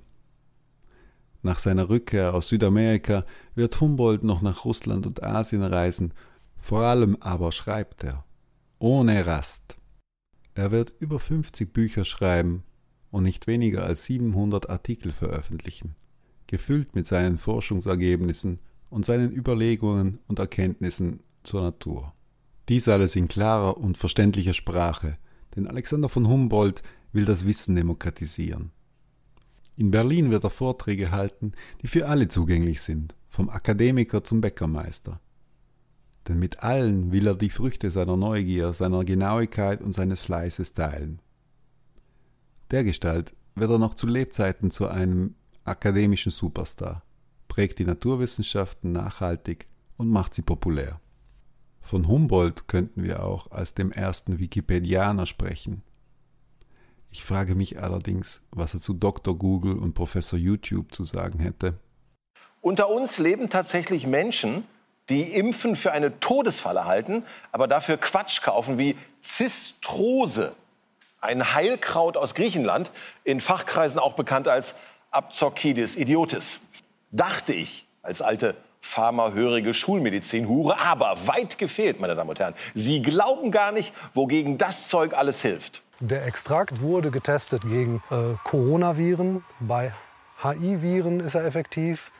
Nach 1.42 1.58
seiner 1.58 1.88
Rückkehr 1.88 2.34
aus 2.34 2.48
Südamerika 2.48 3.24
wird 3.54 3.80
Humboldt 3.80 4.24
noch 4.24 4.42
nach 4.42 4.64
Russland 4.64 5.06
und 5.06 5.22
Asien 5.22 5.62
reisen, 5.62 6.12
vor 6.60 6.80
allem 6.80 7.16
aber 7.20 7.52
schreibt 7.52 8.02
er, 8.02 8.24
ohne 8.80 9.24
Rast. 9.24 9.76
Er 10.54 10.72
wird 10.72 10.92
über 10.98 11.20
50 11.20 11.72
Bücher 11.72 12.04
schreiben 12.04 12.64
und 13.10 13.22
nicht 13.22 13.46
weniger 13.46 13.84
als 13.84 14.04
700 14.06 14.68
Artikel 14.68 15.12
veröffentlichen. 15.12 15.94
gefüllt 16.48 16.94
mit 16.94 17.06
seinen 17.06 17.36
Forschungsergebnissen 17.36 18.58
und 18.88 19.04
seinen 19.04 19.30
Überlegungen 19.30 20.18
und 20.26 20.38
Erkenntnissen 20.38 21.20
zur 21.42 21.60
Natur. 21.60 22.14
Dies 22.68 22.88
alles 22.88 23.16
in 23.16 23.28
klarer 23.28 23.76
und 23.76 23.98
verständlicher 23.98 24.54
Sprache, 24.54 25.18
denn 25.58 25.66
Alexander 25.66 26.08
von 26.08 26.28
Humboldt 26.28 26.84
will 27.12 27.24
das 27.24 27.44
Wissen 27.44 27.74
demokratisieren. 27.74 28.70
In 29.74 29.90
Berlin 29.90 30.30
wird 30.30 30.44
er 30.44 30.50
Vorträge 30.50 31.10
halten, 31.10 31.52
die 31.82 31.88
für 31.88 32.06
alle 32.06 32.28
zugänglich 32.28 32.80
sind, 32.80 33.16
vom 33.28 33.48
Akademiker 33.48 34.22
zum 34.22 34.40
Bäckermeister. 34.40 35.20
Denn 36.28 36.38
mit 36.38 36.62
allen 36.62 37.10
will 37.10 37.26
er 37.26 37.34
die 37.34 37.50
Früchte 37.50 37.90
seiner 37.90 38.16
Neugier, 38.16 38.72
seiner 38.72 39.04
Genauigkeit 39.04 39.82
und 39.82 39.94
seines 39.94 40.20
Fleißes 40.22 40.74
teilen. 40.74 41.20
Dergestalt 42.70 43.34
wird 43.56 43.70
er 43.70 43.78
noch 43.78 43.94
zu 43.94 44.06
Lebzeiten 44.06 44.70
zu 44.70 44.86
einem 44.86 45.34
akademischen 45.64 46.30
Superstar, 46.30 47.02
prägt 47.48 47.80
die 47.80 47.84
Naturwissenschaften 47.84 48.92
nachhaltig 48.92 49.66
und 49.96 50.08
macht 50.08 50.34
sie 50.34 50.42
populär. 50.42 51.00
Von 51.88 52.06
Humboldt 52.06 52.68
könnten 52.68 53.02
wir 53.02 53.22
auch 53.22 53.50
als 53.50 53.72
dem 53.72 53.92
ersten 53.92 54.38
Wikipedianer 54.38 55.24
sprechen. 55.24 55.82
Ich 57.10 57.24
frage 57.24 57.54
mich 57.54 57.80
allerdings, 57.80 58.42
was 58.50 58.74
er 58.74 58.80
zu 58.80 58.92
Dr. 58.92 59.34
Google 59.34 59.78
und 59.78 59.94
Professor 59.94 60.38
YouTube 60.38 60.94
zu 60.94 61.06
sagen 61.06 61.38
hätte. 61.38 61.78
Unter 62.60 62.90
uns 62.90 63.16
leben 63.16 63.48
tatsächlich 63.48 64.06
Menschen, 64.06 64.64
die 65.08 65.22
Impfen 65.22 65.76
für 65.76 65.92
eine 65.92 66.20
Todesfalle 66.20 66.84
halten, 66.84 67.24
aber 67.52 67.66
dafür 67.66 67.96
Quatsch 67.96 68.42
kaufen 68.42 68.76
wie 68.76 68.94
Zistrose, 69.22 70.54
ein 71.22 71.54
Heilkraut 71.54 72.18
aus 72.18 72.34
Griechenland, 72.34 72.90
in 73.24 73.40
Fachkreisen 73.40 73.98
auch 73.98 74.12
bekannt 74.12 74.46
als 74.46 74.74
Abzorkidis 75.10 75.96
idiotis. 75.96 76.60
Dachte 77.12 77.54
ich 77.54 77.86
als 78.02 78.20
alte 78.20 78.56
pharmahörige 78.80 79.74
Schulmedizin-Hure, 79.74 80.80
aber 80.80 81.26
weit 81.26 81.58
gefehlt, 81.58 82.00
meine 82.00 82.14
Damen 82.14 82.30
und 82.30 82.38
Herren. 82.38 82.54
Sie 82.74 83.02
glauben 83.02 83.50
gar 83.50 83.72
nicht, 83.72 83.92
wogegen 84.14 84.58
das 84.58 84.88
Zeug 84.88 85.14
alles 85.14 85.42
hilft. 85.42 85.82
Der 86.00 86.26
Extrakt 86.26 86.80
wurde 86.80 87.10
getestet 87.10 87.62
gegen 87.62 88.02
äh, 88.10 88.36
Coronaviren. 88.44 89.44
Bei 89.58 89.92
HI-Viren 90.42 91.20
ist 91.20 91.34
er 91.34 91.44
effektiv. 91.44 92.12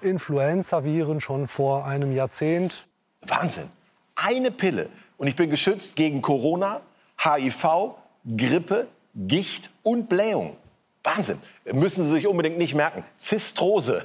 Influenza-Viren 0.00 1.20
schon 1.20 1.48
vor 1.48 1.84
einem 1.84 2.12
Jahrzehnt. 2.12 2.86
Wahnsinn. 3.20 3.68
Eine 4.14 4.50
Pille. 4.50 4.88
Und 5.18 5.26
ich 5.26 5.36
bin 5.36 5.50
geschützt 5.50 5.96
gegen 5.96 6.22
Corona, 6.22 6.80
HIV, 7.22 7.94
Grippe, 8.36 8.86
Gicht 9.14 9.70
und 9.82 10.08
Blähung. 10.08 10.56
Wahnsinn. 11.02 11.38
Müssen 11.72 12.04
Sie 12.04 12.10
sich 12.10 12.26
unbedingt 12.26 12.58
nicht 12.58 12.74
merken. 12.74 13.04
Zistrose, 13.18 14.04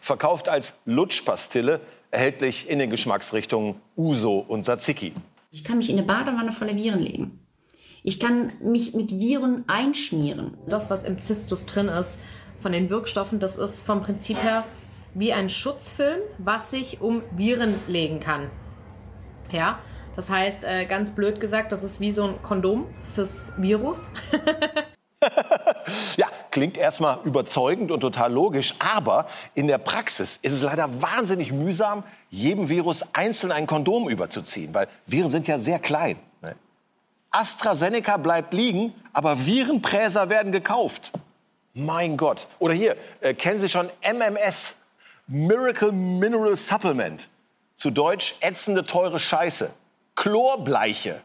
verkauft 0.00 0.48
als 0.48 0.74
Lutschpastille, 0.84 1.80
erhältlich 2.10 2.68
in 2.68 2.78
den 2.78 2.90
Geschmacksrichtungen 2.90 3.76
Uso 3.96 4.38
und 4.38 4.64
Tzatziki. 4.64 5.12
Ich 5.50 5.64
kann 5.64 5.78
mich 5.78 5.90
in 5.90 5.98
eine 5.98 6.06
Badewanne 6.06 6.52
voller 6.52 6.76
Viren 6.76 7.00
legen. 7.00 7.40
Ich 8.02 8.20
kann 8.20 8.52
mich 8.60 8.94
mit 8.94 9.18
Viren 9.18 9.64
einschmieren. 9.66 10.56
Das, 10.66 10.90
was 10.90 11.04
im 11.04 11.20
Zistus 11.20 11.66
drin 11.66 11.88
ist, 11.88 12.20
von 12.56 12.72
den 12.72 12.88
Wirkstoffen, 12.88 13.40
das 13.40 13.56
ist 13.56 13.82
vom 13.82 14.02
Prinzip 14.02 14.42
her 14.42 14.64
wie 15.14 15.32
ein 15.32 15.48
Schutzfilm, 15.48 16.20
was 16.38 16.70
sich 16.70 17.00
um 17.00 17.22
Viren 17.32 17.74
legen 17.88 18.20
kann. 18.20 18.50
Ja, 19.50 19.78
das 20.14 20.28
heißt, 20.30 20.64
äh, 20.64 20.86
ganz 20.86 21.14
blöd 21.14 21.40
gesagt, 21.40 21.72
das 21.72 21.82
ist 21.82 22.00
wie 22.00 22.12
so 22.12 22.24
ein 22.24 22.42
Kondom 22.42 22.86
fürs 23.14 23.52
Virus. 23.56 24.10
ja, 26.16 26.26
klingt 26.56 26.78
erstmal 26.78 27.18
überzeugend 27.24 27.90
und 27.90 28.00
total 28.00 28.32
logisch, 28.32 28.72
aber 28.78 29.26
in 29.54 29.68
der 29.68 29.76
Praxis 29.76 30.38
ist 30.40 30.54
es 30.54 30.62
leider 30.62 31.02
wahnsinnig 31.02 31.52
mühsam, 31.52 32.02
jedem 32.30 32.70
Virus 32.70 33.04
einzeln 33.12 33.52
ein 33.52 33.66
Kondom 33.66 34.08
überzuziehen, 34.08 34.72
weil 34.72 34.88
Viren 35.04 35.30
sind 35.30 35.46
ja 35.48 35.58
sehr 35.58 35.78
klein. 35.78 36.18
Ne? 36.40 36.56
AstraZeneca 37.30 38.16
bleibt 38.16 38.54
liegen, 38.54 38.94
aber 39.12 39.44
Virenpräser 39.44 40.30
werden 40.30 40.50
gekauft. 40.50 41.12
Mein 41.74 42.16
Gott. 42.16 42.46
Oder 42.58 42.72
hier, 42.72 42.96
äh, 43.20 43.34
kennen 43.34 43.60
Sie 43.60 43.68
schon 43.68 43.90
MMS, 44.00 44.76
Miracle 45.26 45.92
Mineral 45.92 46.56
Supplement. 46.56 47.28
Zu 47.74 47.90
Deutsch 47.90 48.34
ätzende 48.40 48.86
teure 48.86 49.20
Scheiße. 49.20 49.70
Chlorbleiche. 50.14 51.20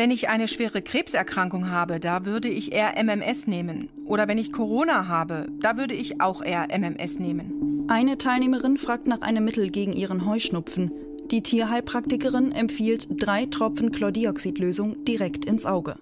Wenn 0.00 0.10
ich 0.10 0.30
eine 0.30 0.48
schwere 0.48 0.80
Krebserkrankung 0.80 1.70
habe, 1.70 2.00
da 2.00 2.24
würde 2.24 2.48
ich 2.48 2.72
eher 2.72 2.96
MMS 2.96 3.46
nehmen. 3.46 3.90
Oder 4.06 4.28
wenn 4.28 4.38
ich 4.38 4.50
Corona 4.50 5.08
habe, 5.08 5.46
da 5.60 5.76
würde 5.76 5.92
ich 5.92 6.22
auch 6.22 6.42
eher 6.42 6.68
MMS 6.70 7.18
nehmen. 7.18 7.84
Eine 7.86 8.16
Teilnehmerin 8.16 8.78
fragt 8.78 9.06
nach 9.06 9.20
einem 9.20 9.44
Mittel 9.44 9.68
gegen 9.68 9.92
ihren 9.92 10.24
Heuschnupfen. 10.24 10.90
Die 11.30 11.42
Tierheilpraktikerin 11.42 12.50
empfiehlt 12.50 13.08
drei 13.10 13.44
Tropfen 13.44 13.92
Chlordioxidlösung 13.92 15.04
direkt 15.04 15.44
ins 15.44 15.66
Auge. 15.66 15.96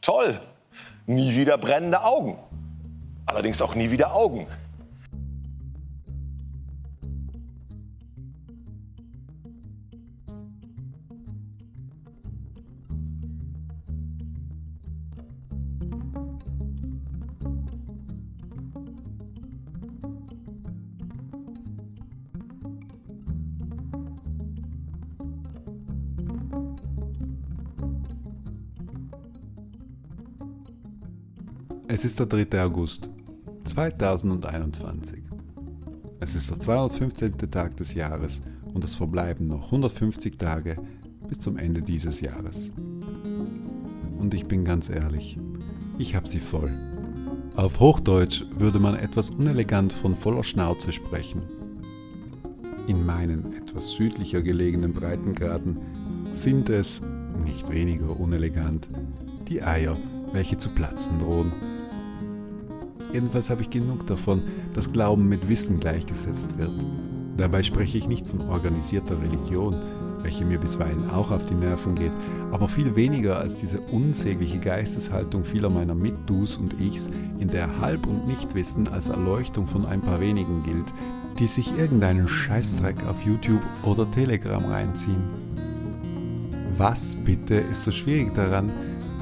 Toll! 0.00 0.40
Nie 1.06 1.34
wieder 1.34 1.58
brennende 1.58 2.04
Augen. 2.04 2.38
Allerdings 3.26 3.60
auch 3.60 3.74
nie 3.74 3.90
wieder 3.90 4.14
Augen. 4.14 4.46
Es 31.94 32.06
ist 32.06 32.18
der 32.18 32.24
3. 32.24 32.64
August 32.64 33.10
2021. 33.64 35.20
Es 36.20 36.34
ist 36.34 36.48
der 36.48 36.58
215. 36.58 37.36
Tag 37.50 37.76
des 37.76 37.92
Jahres 37.92 38.40
und 38.72 38.82
es 38.82 38.94
verbleiben 38.94 39.46
noch 39.46 39.66
150 39.66 40.38
Tage 40.38 40.78
bis 41.28 41.40
zum 41.40 41.58
Ende 41.58 41.82
dieses 41.82 42.22
Jahres. 42.22 42.70
Und 44.18 44.32
ich 44.32 44.46
bin 44.46 44.64
ganz 44.64 44.88
ehrlich, 44.88 45.36
ich 45.98 46.14
habe 46.14 46.26
sie 46.26 46.38
voll. 46.38 46.70
Auf 47.56 47.78
Hochdeutsch 47.78 48.46
würde 48.58 48.78
man 48.78 48.94
etwas 48.94 49.28
unelegant 49.28 49.92
von 49.92 50.16
voller 50.16 50.44
Schnauze 50.44 50.94
sprechen. 50.94 51.42
In 52.86 53.04
meinen 53.04 53.52
etwas 53.52 53.90
südlicher 53.90 54.40
gelegenen 54.40 54.94
Breitengraden 54.94 55.78
sind 56.32 56.70
es, 56.70 57.02
nicht 57.44 57.70
weniger 57.70 58.18
unelegant, 58.18 58.88
die 59.50 59.62
Eier, 59.62 59.94
welche 60.32 60.56
zu 60.56 60.70
platzen 60.70 61.20
drohen. 61.20 61.52
Jedenfalls 63.12 63.50
habe 63.50 63.62
ich 63.62 63.70
genug 63.70 64.06
davon, 64.06 64.40
dass 64.74 64.92
Glauben 64.92 65.28
mit 65.28 65.48
Wissen 65.48 65.80
gleichgesetzt 65.80 66.56
wird. 66.56 66.70
Dabei 67.36 67.62
spreche 67.62 67.98
ich 67.98 68.08
nicht 68.08 68.26
von 68.26 68.40
organisierter 68.48 69.16
Religion, 69.22 69.74
welche 70.22 70.44
mir 70.44 70.58
bisweilen 70.58 71.10
auch 71.10 71.30
auf 71.30 71.46
die 71.46 71.54
Nerven 71.54 71.94
geht, 71.94 72.12
aber 72.52 72.68
viel 72.68 72.94
weniger 72.94 73.38
als 73.38 73.56
diese 73.56 73.80
unsägliche 73.80 74.58
Geisteshaltung 74.58 75.44
vieler 75.44 75.70
meiner 75.70 75.94
Mitdus 75.94 76.56
und 76.56 76.78
Ichs, 76.80 77.10
in 77.38 77.48
der 77.48 77.80
Halb- 77.80 78.06
und 78.06 78.26
Nichtwissen 78.28 78.88
als 78.88 79.08
Erleuchtung 79.08 79.66
von 79.66 79.86
ein 79.86 80.00
paar 80.00 80.20
wenigen 80.20 80.62
gilt, 80.62 80.86
die 81.38 81.46
sich 81.46 81.76
irgendeinen 81.78 82.28
Scheißdreck 82.28 82.96
auf 83.08 83.22
YouTube 83.22 83.62
oder 83.84 84.08
Telegram 84.12 84.64
reinziehen. 84.64 85.22
Was 86.76 87.16
bitte 87.16 87.54
ist 87.54 87.84
so 87.84 87.90
schwierig 87.90 88.34
daran, 88.34 88.70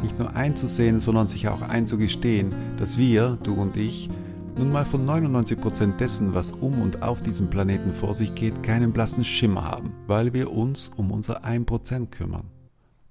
nicht 0.02 0.18
nur 0.18 0.34
einzusehen, 0.34 1.00
sondern 1.00 1.28
sich 1.28 1.48
auch 1.48 1.62
einzugestehen, 1.62 2.50
dass 2.78 2.98
wir, 2.98 3.38
du 3.42 3.54
und 3.54 3.76
ich, 3.76 4.08
nun 4.56 4.72
mal 4.72 4.84
von 4.84 5.06
99% 5.06 5.96
dessen, 5.96 6.34
was 6.34 6.52
um 6.52 6.80
und 6.82 7.02
auf 7.02 7.20
diesem 7.20 7.48
Planeten 7.48 7.94
vor 7.94 8.14
sich 8.14 8.34
geht, 8.34 8.62
keinen 8.62 8.92
blassen 8.92 9.24
Schimmer 9.24 9.64
haben, 9.64 9.94
weil 10.06 10.34
wir 10.34 10.52
uns 10.52 10.90
um 10.96 11.10
unser 11.10 11.44
1% 11.44 12.06
kümmern. 12.10 12.50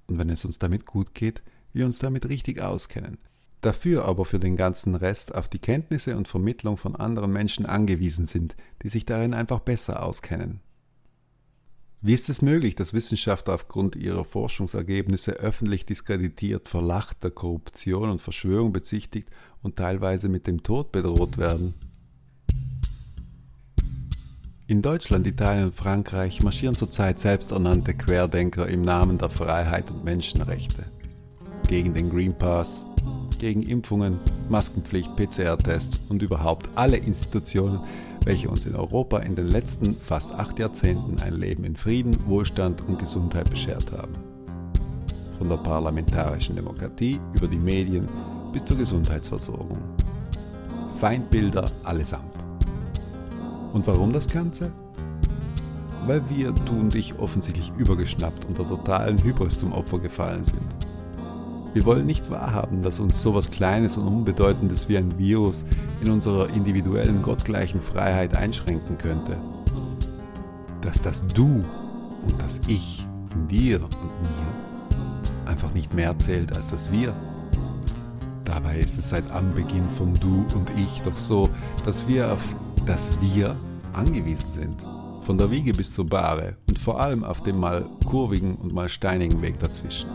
Und 0.08 0.18
wenn 0.18 0.30
es 0.30 0.46
uns 0.46 0.60
damit 0.60 0.86
gut 0.86 1.14
geht, 1.14 1.42
wir 1.74 1.86
uns 1.86 2.00
damit 2.00 2.30
richtig 2.30 2.62
auskennen. 2.62 3.18
Dafür 3.62 4.06
aber 4.06 4.26
für 4.26 4.40
den 4.40 4.56
ganzen 4.56 4.96
Rest 4.96 5.36
auf 5.36 5.50
die 5.50 5.60
Kenntnisse 5.60 6.16
und 6.16 6.28
Vermittlung 6.28 6.78
von 6.78 6.96
anderen 6.96 7.32
Menschen 7.32 7.66
angewiesen 7.66 8.28
sind, 8.28 8.56
die 8.84 8.90
sich 8.90 9.06
darin 9.06 9.34
einfach 9.34 9.60
besser 9.60 10.04
auskennen. 10.04 10.62
Wie 12.02 12.14
ist 12.14 12.30
es 12.30 12.42
möglich, 12.42 12.76
dass 12.76 12.94
Wissenschaftler 12.94 13.56
aufgrund 13.56 13.98
ihrer 13.98 14.24
Forschungsergebnisse 14.24 15.34
öffentlich 15.34 15.86
diskreditiert, 15.86 16.70
verlacht, 16.70 17.26
der 17.26 17.32
Korruption 17.32 18.10
und 18.10 18.22
Verschwörung 18.22 18.72
bezichtigt 18.72 19.28
und 19.62 19.76
teilweise 19.76 20.30
mit 20.30 20.48
dem 20.48 20.64
Tod 20.64 20.94
bedroht 20.94 21.38
werden? 21.38 21.74
In 24.68 24.82
Deutschland, 24.82 25.28
Italien 25.28 25.66
und 25.66 25.76
Frankreich 25.76 26.42
marschieren 26.42 26.76
zurzeit 26.76 27.20
selbsternannte 27.20 27.94
Querdenker 27.94 28.68
im 28.68 28.82
Namen 28.82 29.18
der 29.18 29.30
Freiheit 29.30 29.92
und 29.92 30.06
Menschenrechte. 30.06 30.86
Gegen 31.68 31.94
den 31.94 32.10
Green 32.10 32.34
Pass, 32.34 32.82
Gegen 33.40 33.64
Impfungen, 33.64 34.18
Maskenpflicht, 34.50 35.16
PCR-Tests 35.18 36.10
und 36.10 36.22
überhaupt 36.22 36.70
alle 36.76 36.98
Institutionen, 36.98 37.80
welche 38.26 38.50
uns 38.50 38.66
in 38.66 38.76
Europa 38.76 39.20
in 39.20 39.36
den 39.36 39.50
letzten 39.50 39.96
fast 39.96 40.32
acht 40.34 40.60
Jahrzehnten 40.60 41.22
ein 41.24 41.40
Leben 41.40 41.64
in 41.64 41.76
Frieden, 41.76 42.16
Wohlstand 42.26 42.82
und 42.88 43.00
Gesundheit 43.00 43.50
beschert 43.50 43.92
haben. 43.92 44.14
Von 45.38 45.50
der 45.50 45.58
parlamentarischen 45.58 46.56
Demokratie 46.56 47.20
über 47.34 47.48
die 47.48 47.60
Medien 47.60 48.08
bis 48.52 48.66
zur 48.66 48.78
Gesundheitsversorgung. 48.78 49.78
Feindbilder 51.00 51.66
allesamt. 51.84 52.36
Und 53.74 53.86
warum 53.88 54.12
das 54.12 54.28
Ganze? 54.28 54.72
Weil 56.06 56.22
wir, 56.30 56.52
du 56.52 56.74
und 56.80 56.96
ich, 56.96 57.18
offensichtlich 57.20 57.72
übergeschnappt 57.78 58.46
und 58.46 58.58
der 58.58 58.68
totalen 58.68 59.24
Hybris 59.24 59.60
zum 59.60 59.72
Opfer 59.74 60.00
gefallen 60.00 60.44
sind. 60.44 60.89
Wir 61.74 61.86
wollen 61.86 62.08
nicht 62.08 62.32
wahrhaben, 62.32 62.82
dass 62.82 63.00
uns 63.00 63.22
sowas 63.22 63.52
Kleines 63.52 63.96
und 63.96 64.08
Unbedeutendes 64.08 64.90
wie 64.90 64.98
ein 64.98 65.18
Virus 65.20 65.66
in 66.02 66.12
unserer 66.12 66.50
individuellen 66.50 67.22
gottgleichen 67.22 67.80
Freiheit 67.80 68.36
einschränken 68.38 68.98
könnte. 68.98 69.38
Dass 70.82 71.00
das 71.02 71.28
Du 71.28 71.64
und 72.24 72.36
das 72.40 72.60
Ich 72.68 73.06
in 73.36 73.48
dir 73.48 73.84
und 73.84 73.92
mir 73.94 75.50
einfach 75.50 75.74
nicht 75.74 75.94
mehr 75.94 76.18
zählt 76.18 76.56
als 76.56 76.70
das 76.70 76.92
Wir. 76.92 77.14
Dabei 78.46 78.80
ist 78.80 78.98
es 78.98 79.10
seit 79.10 79.30
Anbeginn 79.32 79.88
von 79.96 80.14
Du 80.16 80.46
und 80.56 80.72
Ich 80.76 81.02
doch 81.04 81.18
so, 81.18 81.48
dass 81.86 82.08
wir 82.08 82.34
auf 82.34 82.40
das 82.88 83.22
Wir 83.22 83.56
angewiesen 83.94 84.50
sind. 84.58 84.76
Von 85.24 85.38
der 85.38 85.52
Wiege 85.52 85.72
bis 85.74 85.94
zur 85.94 86.08
Bahre 86.08 86.56
und 86.68 86.80
vor 86.80 87.00
allem 87.00 87.24
auf 87.24 87.44
dem 87.44 87.60
mal 87.60 87.86
kurvigen 88.08 88.56
und 88.56 88.74
mal 88.74 88.90
steinigen 88.90 89.40
Weg 89.44 89.60
dazwischen. 89.60 90.10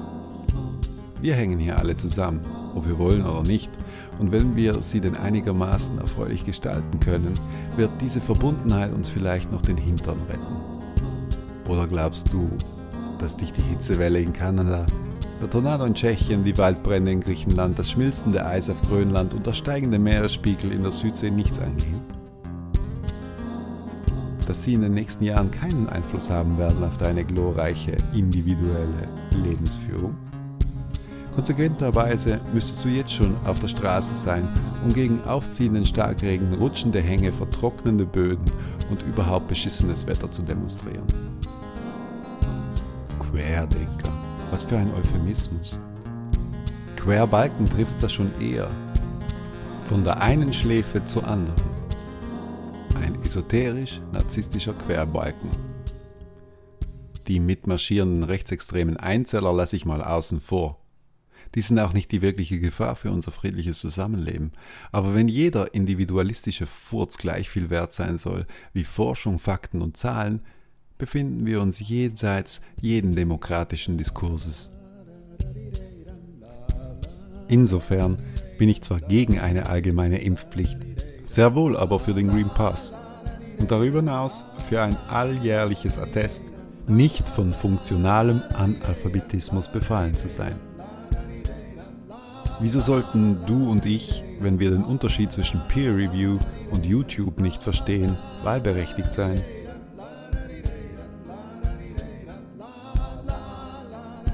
Wir 1.25 1.37
hängen 1.37 1.59
hier 1.59 1.79
alle 1.79 1.97
zusammen, 1.97 2.43
ob 2.75 2.87
wir 2.87 2.99
wollen 2.99 3.25
oder 3.25 3.49
nicht. 3.49 3.71
Und 4.19 4.31
wenn 4.31 4.57
wir 4.57 4.75
sie 4.75 5.01
denn 5.01 5.17
einigermaßen 5.17 5.97
erfreulich 5.97 6.45
gestalten 6.45 7.01
können, 7.01 7.33
wird 7.79 7.89
diese 8.03 8.21
Verbundenheit 8.21 8.93
uns 8.93 9.09
vielleicht 9.09 9.51
noch 9.51 9.63
den 9.63 9.79
Hintern 9.79 10.19
retten. 10.29 11.67
Oder 11.67 11.87
glaubst 11.87 12.31
du, 12.31 12.51
dass 13.19 13.39
dich 13.39 13.55
die 13.55 13.65
Hitzewelle 13.65 14.21
in 14.21 14.35
Kanada, 14.35 14.85
der 15.41 15.49
Tornado 15.49 15.87
in 15.87 15.95
Tschechien, 15.95 16.45
die 16.45 16.59
Waldbrände 16.59 17.13
in 17.13 17.21
Griechenland, 17.21 17.79
das 17.79 17.93
schmilzende 17.93 18.45
Eis 18.45 18.69
auf 18.69 18.83
Grönland 18.83 19.33
und 19.33 19.47
der 19.47 19.55
steigende 19.55 19.99
Meeresspiegel 19.99 20.73
in 20.73 20.83
der 20.83 20.93
Südsee 20.93 21.31
nichts 21.31 21.59
angehen? 21.59 22.03
Dass 24.47 24.63
sie 24.63 24.75
in 24.75 24.83
den 24.83 24.93
nächsten 24.93 25.25
Jahren 25.25 25.51
keinen 25.51 25.89
Einfluss 25.89 26.29
haben 26.29 26.59
werden 26.59 26.85
auf 26.85 26.99
deine 26.99 27.25
glorreiche 27.25 27.97
individuelle 28.13 29.09
Lebensführung? 29.43 30.15
Konsequenterweise 31.35 32.40
müsstest 32.53 32.85
du 32.85 32.88
jetzt 32.88 33.12
schon 33.12 33.37
auf 33.44 33.59
der 33.59 33.68
Straße 33.68 34.14
sein, 34.14 34.49
um 34.85 34.92
gegen 34.92 35.23
aufziehenden 35.25 35.85
Starkregen, 35.85 36.55
rutschende 36.55 37.01
Hänge, 37.01 37.33
vertrocknende 37.33 38.07
Böden 38.07 38.44
und 38.90 39.03
überhaupt 39.03 39.49
beschissenes 39.49 40.07
Wetter 40.07 40.31
zu 40.31 40.42
demonstrieren. 40.42 41.07
Querdenker, 43.18 44.12
was 44.53 44.62
für 44.62 44.79
ein 44.79 44.90
Euphemismus. 44.94 45.77
Querbalken 46.97 47.66
triffst 47.66 48.03
das 48.03 48.12
schon 48.12 48.31
eher. 48.40 48.70
Von 49.88 50.05
der 50.05 50.23
einen 50.23 50.55
Schläfe 50.55 51.05
zur 51.05 51.27
anderen. 51.27 51.55
Ein 53.05 53.20
esoterisch-narzisstischer 53.20 54.73
Querbalken. 54.73 55.51
Die 57.27 57.40
mitmarschierenden 57.40 58.23
rechtsextremen 58.23 58.97
Einzeller 58.99 59.53
lasse 59.53 59.75
ich 59.75 59.85
mal 59.85 60.03
außen 60.03 60.40
vor. 60.40 60.84
Die 61.55 61.61
sind 61.61 61.79
auch 61.79 61.93
nicht 61.93 62.11
die 62.11 62.23
wirkliche 62.23 62.59
Gefahr 62.59 62.97
für 62.97 63.11
unser 63.11 63.31
friedliches 63.31 63.79
Zusammenleben. 63.79 64.53
Aber 64.90 65.14
wenn 65.14 65.29
jeder 65.29 65.75
individualistische 65.75 66.67
Furz 66.67 67.17
gleich 67.17 67.49
viel 67.49 67.71
wert 67.71 67.93
sein 67.93 68.19
soll 68.19 68.47
wie 68.73 68.85
Forschung, 68.85 69.38
Fakten 69.38 69.81
und 69.81 69.97
Zahlen, 69.97 70.40
befinden 70.99 71.47
wir 71.47 71.61
uns 71.61 71.81
jenseits 71.81 72.61
jeden 72.81 73.12
demokratischen 73.12 73.99
Diskurses. 73.99 74.71
Insofern 77.49 78.19
bin 78.59 78.69
ich 78.69 78.83
zwar 78.83 79.01
gegen 79.01 79.38
eine 79.38 79.69
allgemeine 79.69 80.23
Impfpflicht, 80.23 80.79
sehr 81.25 81.55
wohl 81.55 81.77
aber 81.77 81.99
für 81.99 82.14
den 82.14 82.29
Green 82.29 82.49
Pass 82.49 82.93
und 83.61 83.71
darüber 83.71 83.99
hinaus 83.99 84.45
für 84.69 84.81
ein 84.83 84.97
alljährliches 85.09 85.99
Attest, 85.99 86.53
nicht 86.87 87.29
von 87.29 87.53
funktionalem 87.53 88.43
Analphabetismus 88.55 89.71
befallen 89.71 90.14
zu 90.14 90.29
sein. 90.29 90.55
Wieso 92.61 92.81
sollten 92.81 93.38
du 93.47 93.71
und 93.71 93.85
ich, 93.85 94.23
wenn 94.40 94.59
wir 94.59 94.71
den 94.71 94.85
Unterschied 94.85 95.33
zwischen 95.33 95.61
Peer 95.69 95.97
Review 95.97 96.38
und 96.71 96.87
YouTube 96.87 97.40
nicht 97.40 97.62
verstehen, 97.62 98.17
wahlberechtigt 98.43 99.12
sein? 99.12 99.43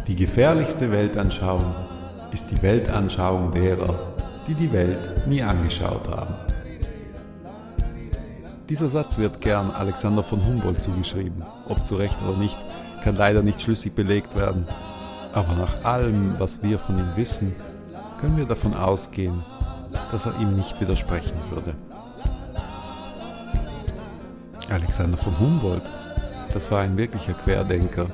Die 0.07 0.17
gefährlichste 0.17 0.91
Weltanschauung 0.91 1.65
ist 2.33 2.51
die 2.51 2.61
Weltanschauung 2.63 3.53
derer, 3.53 4.13
die 4.47 4.55
die 4.55 4.73
Welt 4.73 5.27
nie 5.27 5.43
angeschaut 5.43 6.09
haben. 6.09 6.35
Dieser 8.69 8.89
Satz 8.89 9.19
wird 9.19 9.41
gern 9.41 9.71
Alexander 9.71 10.23
von 10.23 10.45
Humboldt 10.45 10.81
zugeschrieben. 10.81 11.43
Ob 11.69 11.85
zu 11.87 11.97
Recht 11.97 12.17
oder 12.29 12.37
nicht, 12.39 12.57
kann 13.03 13.17
leider 13.17 13.43
nicht 13.43 13.63
schlüssig 13.63 13.95
belegt 13.95 14.37
werden. 14.37 14.67
Aber 15.33 15.55
nach 15.55 15.85
allem, 15.85 16.35
was 16.39 16.63
wir 16.63 16.79
von 16.79 16.99
ihm 16.99 17.09
wissen, 17.17 17.55
können 18.21 18.37
wir 18.37 18.45
davon 18.45 18.75
ausgehen, 18.75 19.43
dass 20.13 20.27
er 20.27 20.39
ihm 20.41 20.55
nicht 20.55 20.81
widersprechen 20.81 21.37
würde. 21.51 21.75
Alexander 24.71 25.17
von 25.17 25.39
Humboldt, 25.39 25.83
das 26.53 26.71
war 26.71 26.83
ein 26.83 26.97
wirklicher 26.97 27.33
Querdenker, 27.33 28.07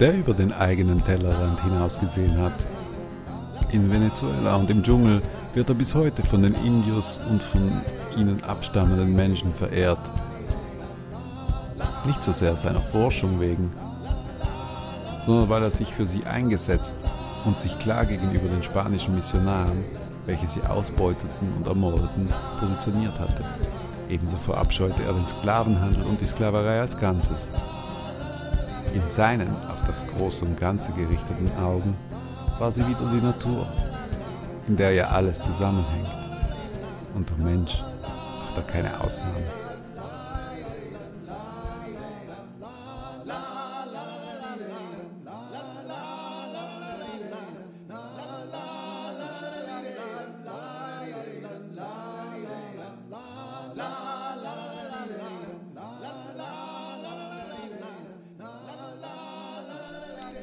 der 0.00 0.14
über 0.14 0.34
den 0.34 0.52
eigenen 0.52 1.02
Tellerrand 1.04 1.62
hinausgesehen 1.62 2.36
hat. 2.38 2.52
In 3.70 3.90
Venezuela 3.90 4.56
und 4.56 4.68
im 4.70 4.82
Dschungel 4.82 5.22
wird 5.54 5.68
er 5.68 5.74
bis 5.74 5.94
heute 5.94 6.22
von 6.22 6.42
den 6.42 6.54
Indios 6.54 7.18
und 7.30 7.42
von 7.42 7.70
ihnen 8.16 8.42
abstammenden 8.44 9.14
Menschen 9.14 9.54
verehrt. 9.54 9.98
Nicht 12.06 12.22
so 12.22 12.32
sehr 12.32 12.54
seiner 12.54 12.80
Forschung 12.80 13.40
wegen, 13.40 13.72
sondern 15.24 15.48
weil 15.48 15.62
er 15.62 15.70
sich 15.70 15.92
für 15.94 16.06
sie 16.06 16.24
eingesetzt 16.24 16.94
und 17.44 17.58
sich 17.58 17.78
klar 17.78 18.04
gegenüber 18.04 18.48
den 18.48 18.62
spanischen 18.62 19.14
Missionaren, 19.14 19.84
welche 20.26 20.46
sie 20.46 20.62
ausbeuteten 20.62 21.52
und 21.56 21.66
ermordeten, 21.66 22.28
positioniert 22.58 23.18
hatte. 23.18 23.44
Ebenso 24.08 24.36
verabscheute 24.36 25.02
er 25.04 25.12
den 25.12 25.26
Sklavenhandel 25.26 26.02
und 26.04 26.20
die 26.20 26.26
Sklaverei 26.26 26.80
als 26.80 26.98
Ganzes. 26.98 27.48
In 28.94 29.02
seinen 29.08 29.48
auf 29.48 29.86
das 29.86 30.04
Große 30.06 30.44
und 30.44 30.58
Ganze 30.58 30.92
gerichteten 30.92 31.50
Augen 31.62 31.96
war 32.58 32.72
sie 32.72 32.86
wieder 32.86 33.10
die 33.12 33.24
Natur, 33.24 33.66
in 34.68 34.76
der 34.76 34.92
ja 34.92 35.08
alles 35.08 35.42
zusammenhängt. 35.42 36.14
Und 37.14 37.28
der 37.28 37.44
Mensch 37.44 37.82
macht 37.82 38.56
da 38.56 38.62
keine 38.62 39.00
Ausnahme. 39.00 39.75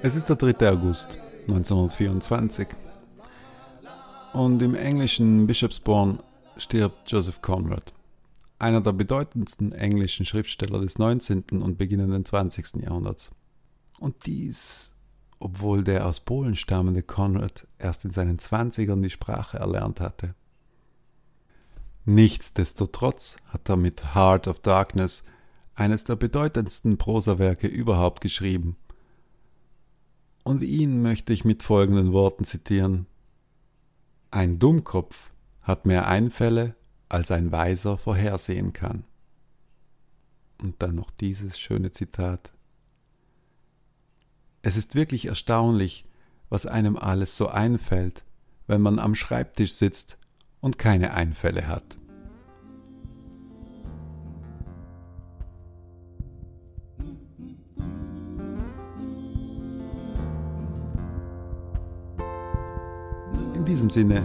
Es 0.06 0.16
ist 0.18 0.28
der 0.28 0.36
3. 0.36 0.70
August 0.70 1.18
1924 1.48 2.68
und 4.34 4.62
im 4.62 4.76
englischen 4.76 5.48
Bishopsbourne 5.48 6.20
stirbt 6.58 7.10
Joseph 7.10 7.42
Conrad, 7.42 7.94
einer 8.60 8.82
der 8.82 8.92
bedeutendsten 8.92 9.72
englischen 9.72 10.26
Schriftsteller 10.26 10.82
des 10.82 10.98
19. 10.98 11.62
und 11.62 11.78
beginnenden 11.78 12.26
20. 12.26 12.84
Jahrhunderts. 12.84 13.32
Und 13.98 14.26
dies, 14.26 14.94
obwohl 15.40 15.86
der 15.86 16.06
aus 16.06 16.20
Polen 16.20 16.58
stammende 16.58 17.02
Conrad 17.02 17.66
erst 17.78 18.04
in 18.04 18.12
seinen 18.12 18.40
20ern 18.40 19.02
die 19.02 19.10
Sprache 19.10 19.58
erlernt 19.58 20.02
hatte. 20.02 20.36
Nichtsdestotrotz 22.04 23.38
hat 23.48 23.70
er 23.70 23.78
mit 23.78 24.14
Heart 24.14 24.50
of 24.50 24.60
Darkness 24.60 25.24
eines 25.76 26.04
der 26.04 26.18
bedeutendsten 26.18 26.98
Prosawerke 26.98 27.68
überhaupt 27.68 28.20
geschrieben 28.20 28.76
und 30.44 30.62
ihn 30.62 31.02
möchte 31.02 31.34
ich 31.34 31.46
mit 31.46 31.64
folgenden 31.64 32.14
Worten 32.14 32.44
zitieren. 32.44 33.08
Ein 34.32 34.60
Dummkopf 34.60 35.32
hat 35.62 35.86
mehr 35.86 36.08
Einfälle, 36.08 36.76
als 37.10 37.32
ein 37.32 37.52
Weiser 37.52 37.98
vorhersehen 37.98 38.74
kann. 38.74 39.06
Und 40.62 40.82
dann 40.82 40.96
noch 40.96 41.12
dieses 41.12 41.60
schöne 41.60 41.92
Zitat. 41.92 42.52
Es 44.62 44.78
ist 44.78 44.96
wirklich 44.96 45.28
erstaunlich, 45.28 46.06
was 46.50 46.66
einem 46.66 46.98
alles 46.98 47.38
so 47.38 47.48
einfällt, 47.48 48.24
wenn 48.68 48.82
man 48.82 49.00
am 49.00 49.16
Schreibtisch 49.16 49.74
sitzt 49.74 50.18
und 50.62 50.78
keine 50.78 51.14
Einfälle 51.14 51.68
hat. 51.68 52.00
In 63.64 63.68
diesem 63.68 63.90
Sinne 63.90 64.22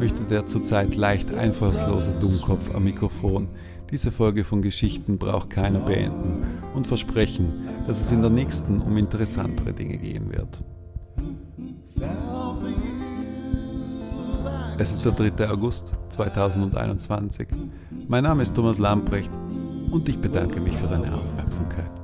möchte 0.00 0.24
der 0.24 0.44
zurzeit 0.44 0.96
leicht 0.96 1.32
einfallslose 1.32 2.10
Dummkopf 2.20 2.74
am 2.74 2.82
Mikrofon 2.82 3.46
diese 3.92 4.10
Folge 4.10 4.42
von 4.42 4.60
Geschichten 4.60 5.18
braucht 5.18 5.50
keiner 5.50 5.78
beenden 5.78 6.44
und 6.74 6.88
versprechen, 6.88 7.68
dass 7.86 8.00
es 8.00 8.10
in 8.10 8.22
der 8.22 8.32
nächsten 8.32 8.82
um 8.82 8.96
interessantere 8.96 9.72
Dinge 9.72 9.98
gehen 9.98 10.32
wird. 10.32 10.64
Es 14.78 14.90
ist 14.90 15.04
der 15.04 15.12
3. 15.12 15.48
August 15.48 15.92
2021. 16.08 17.46
Mein 18.08 18.24
Name 18.24 18.42
ist 18.42 18.56
Thomas 18.56 18.78
Lamprecht 18.78 19.30
und 19.92 20.08
ich 20.08 20.18
bedanke 20.18 20.60
mich 20.60 20.76
für 20.76 20.88
deine 20.88 21.14
Aufmerksamkeit. 21.14 22.01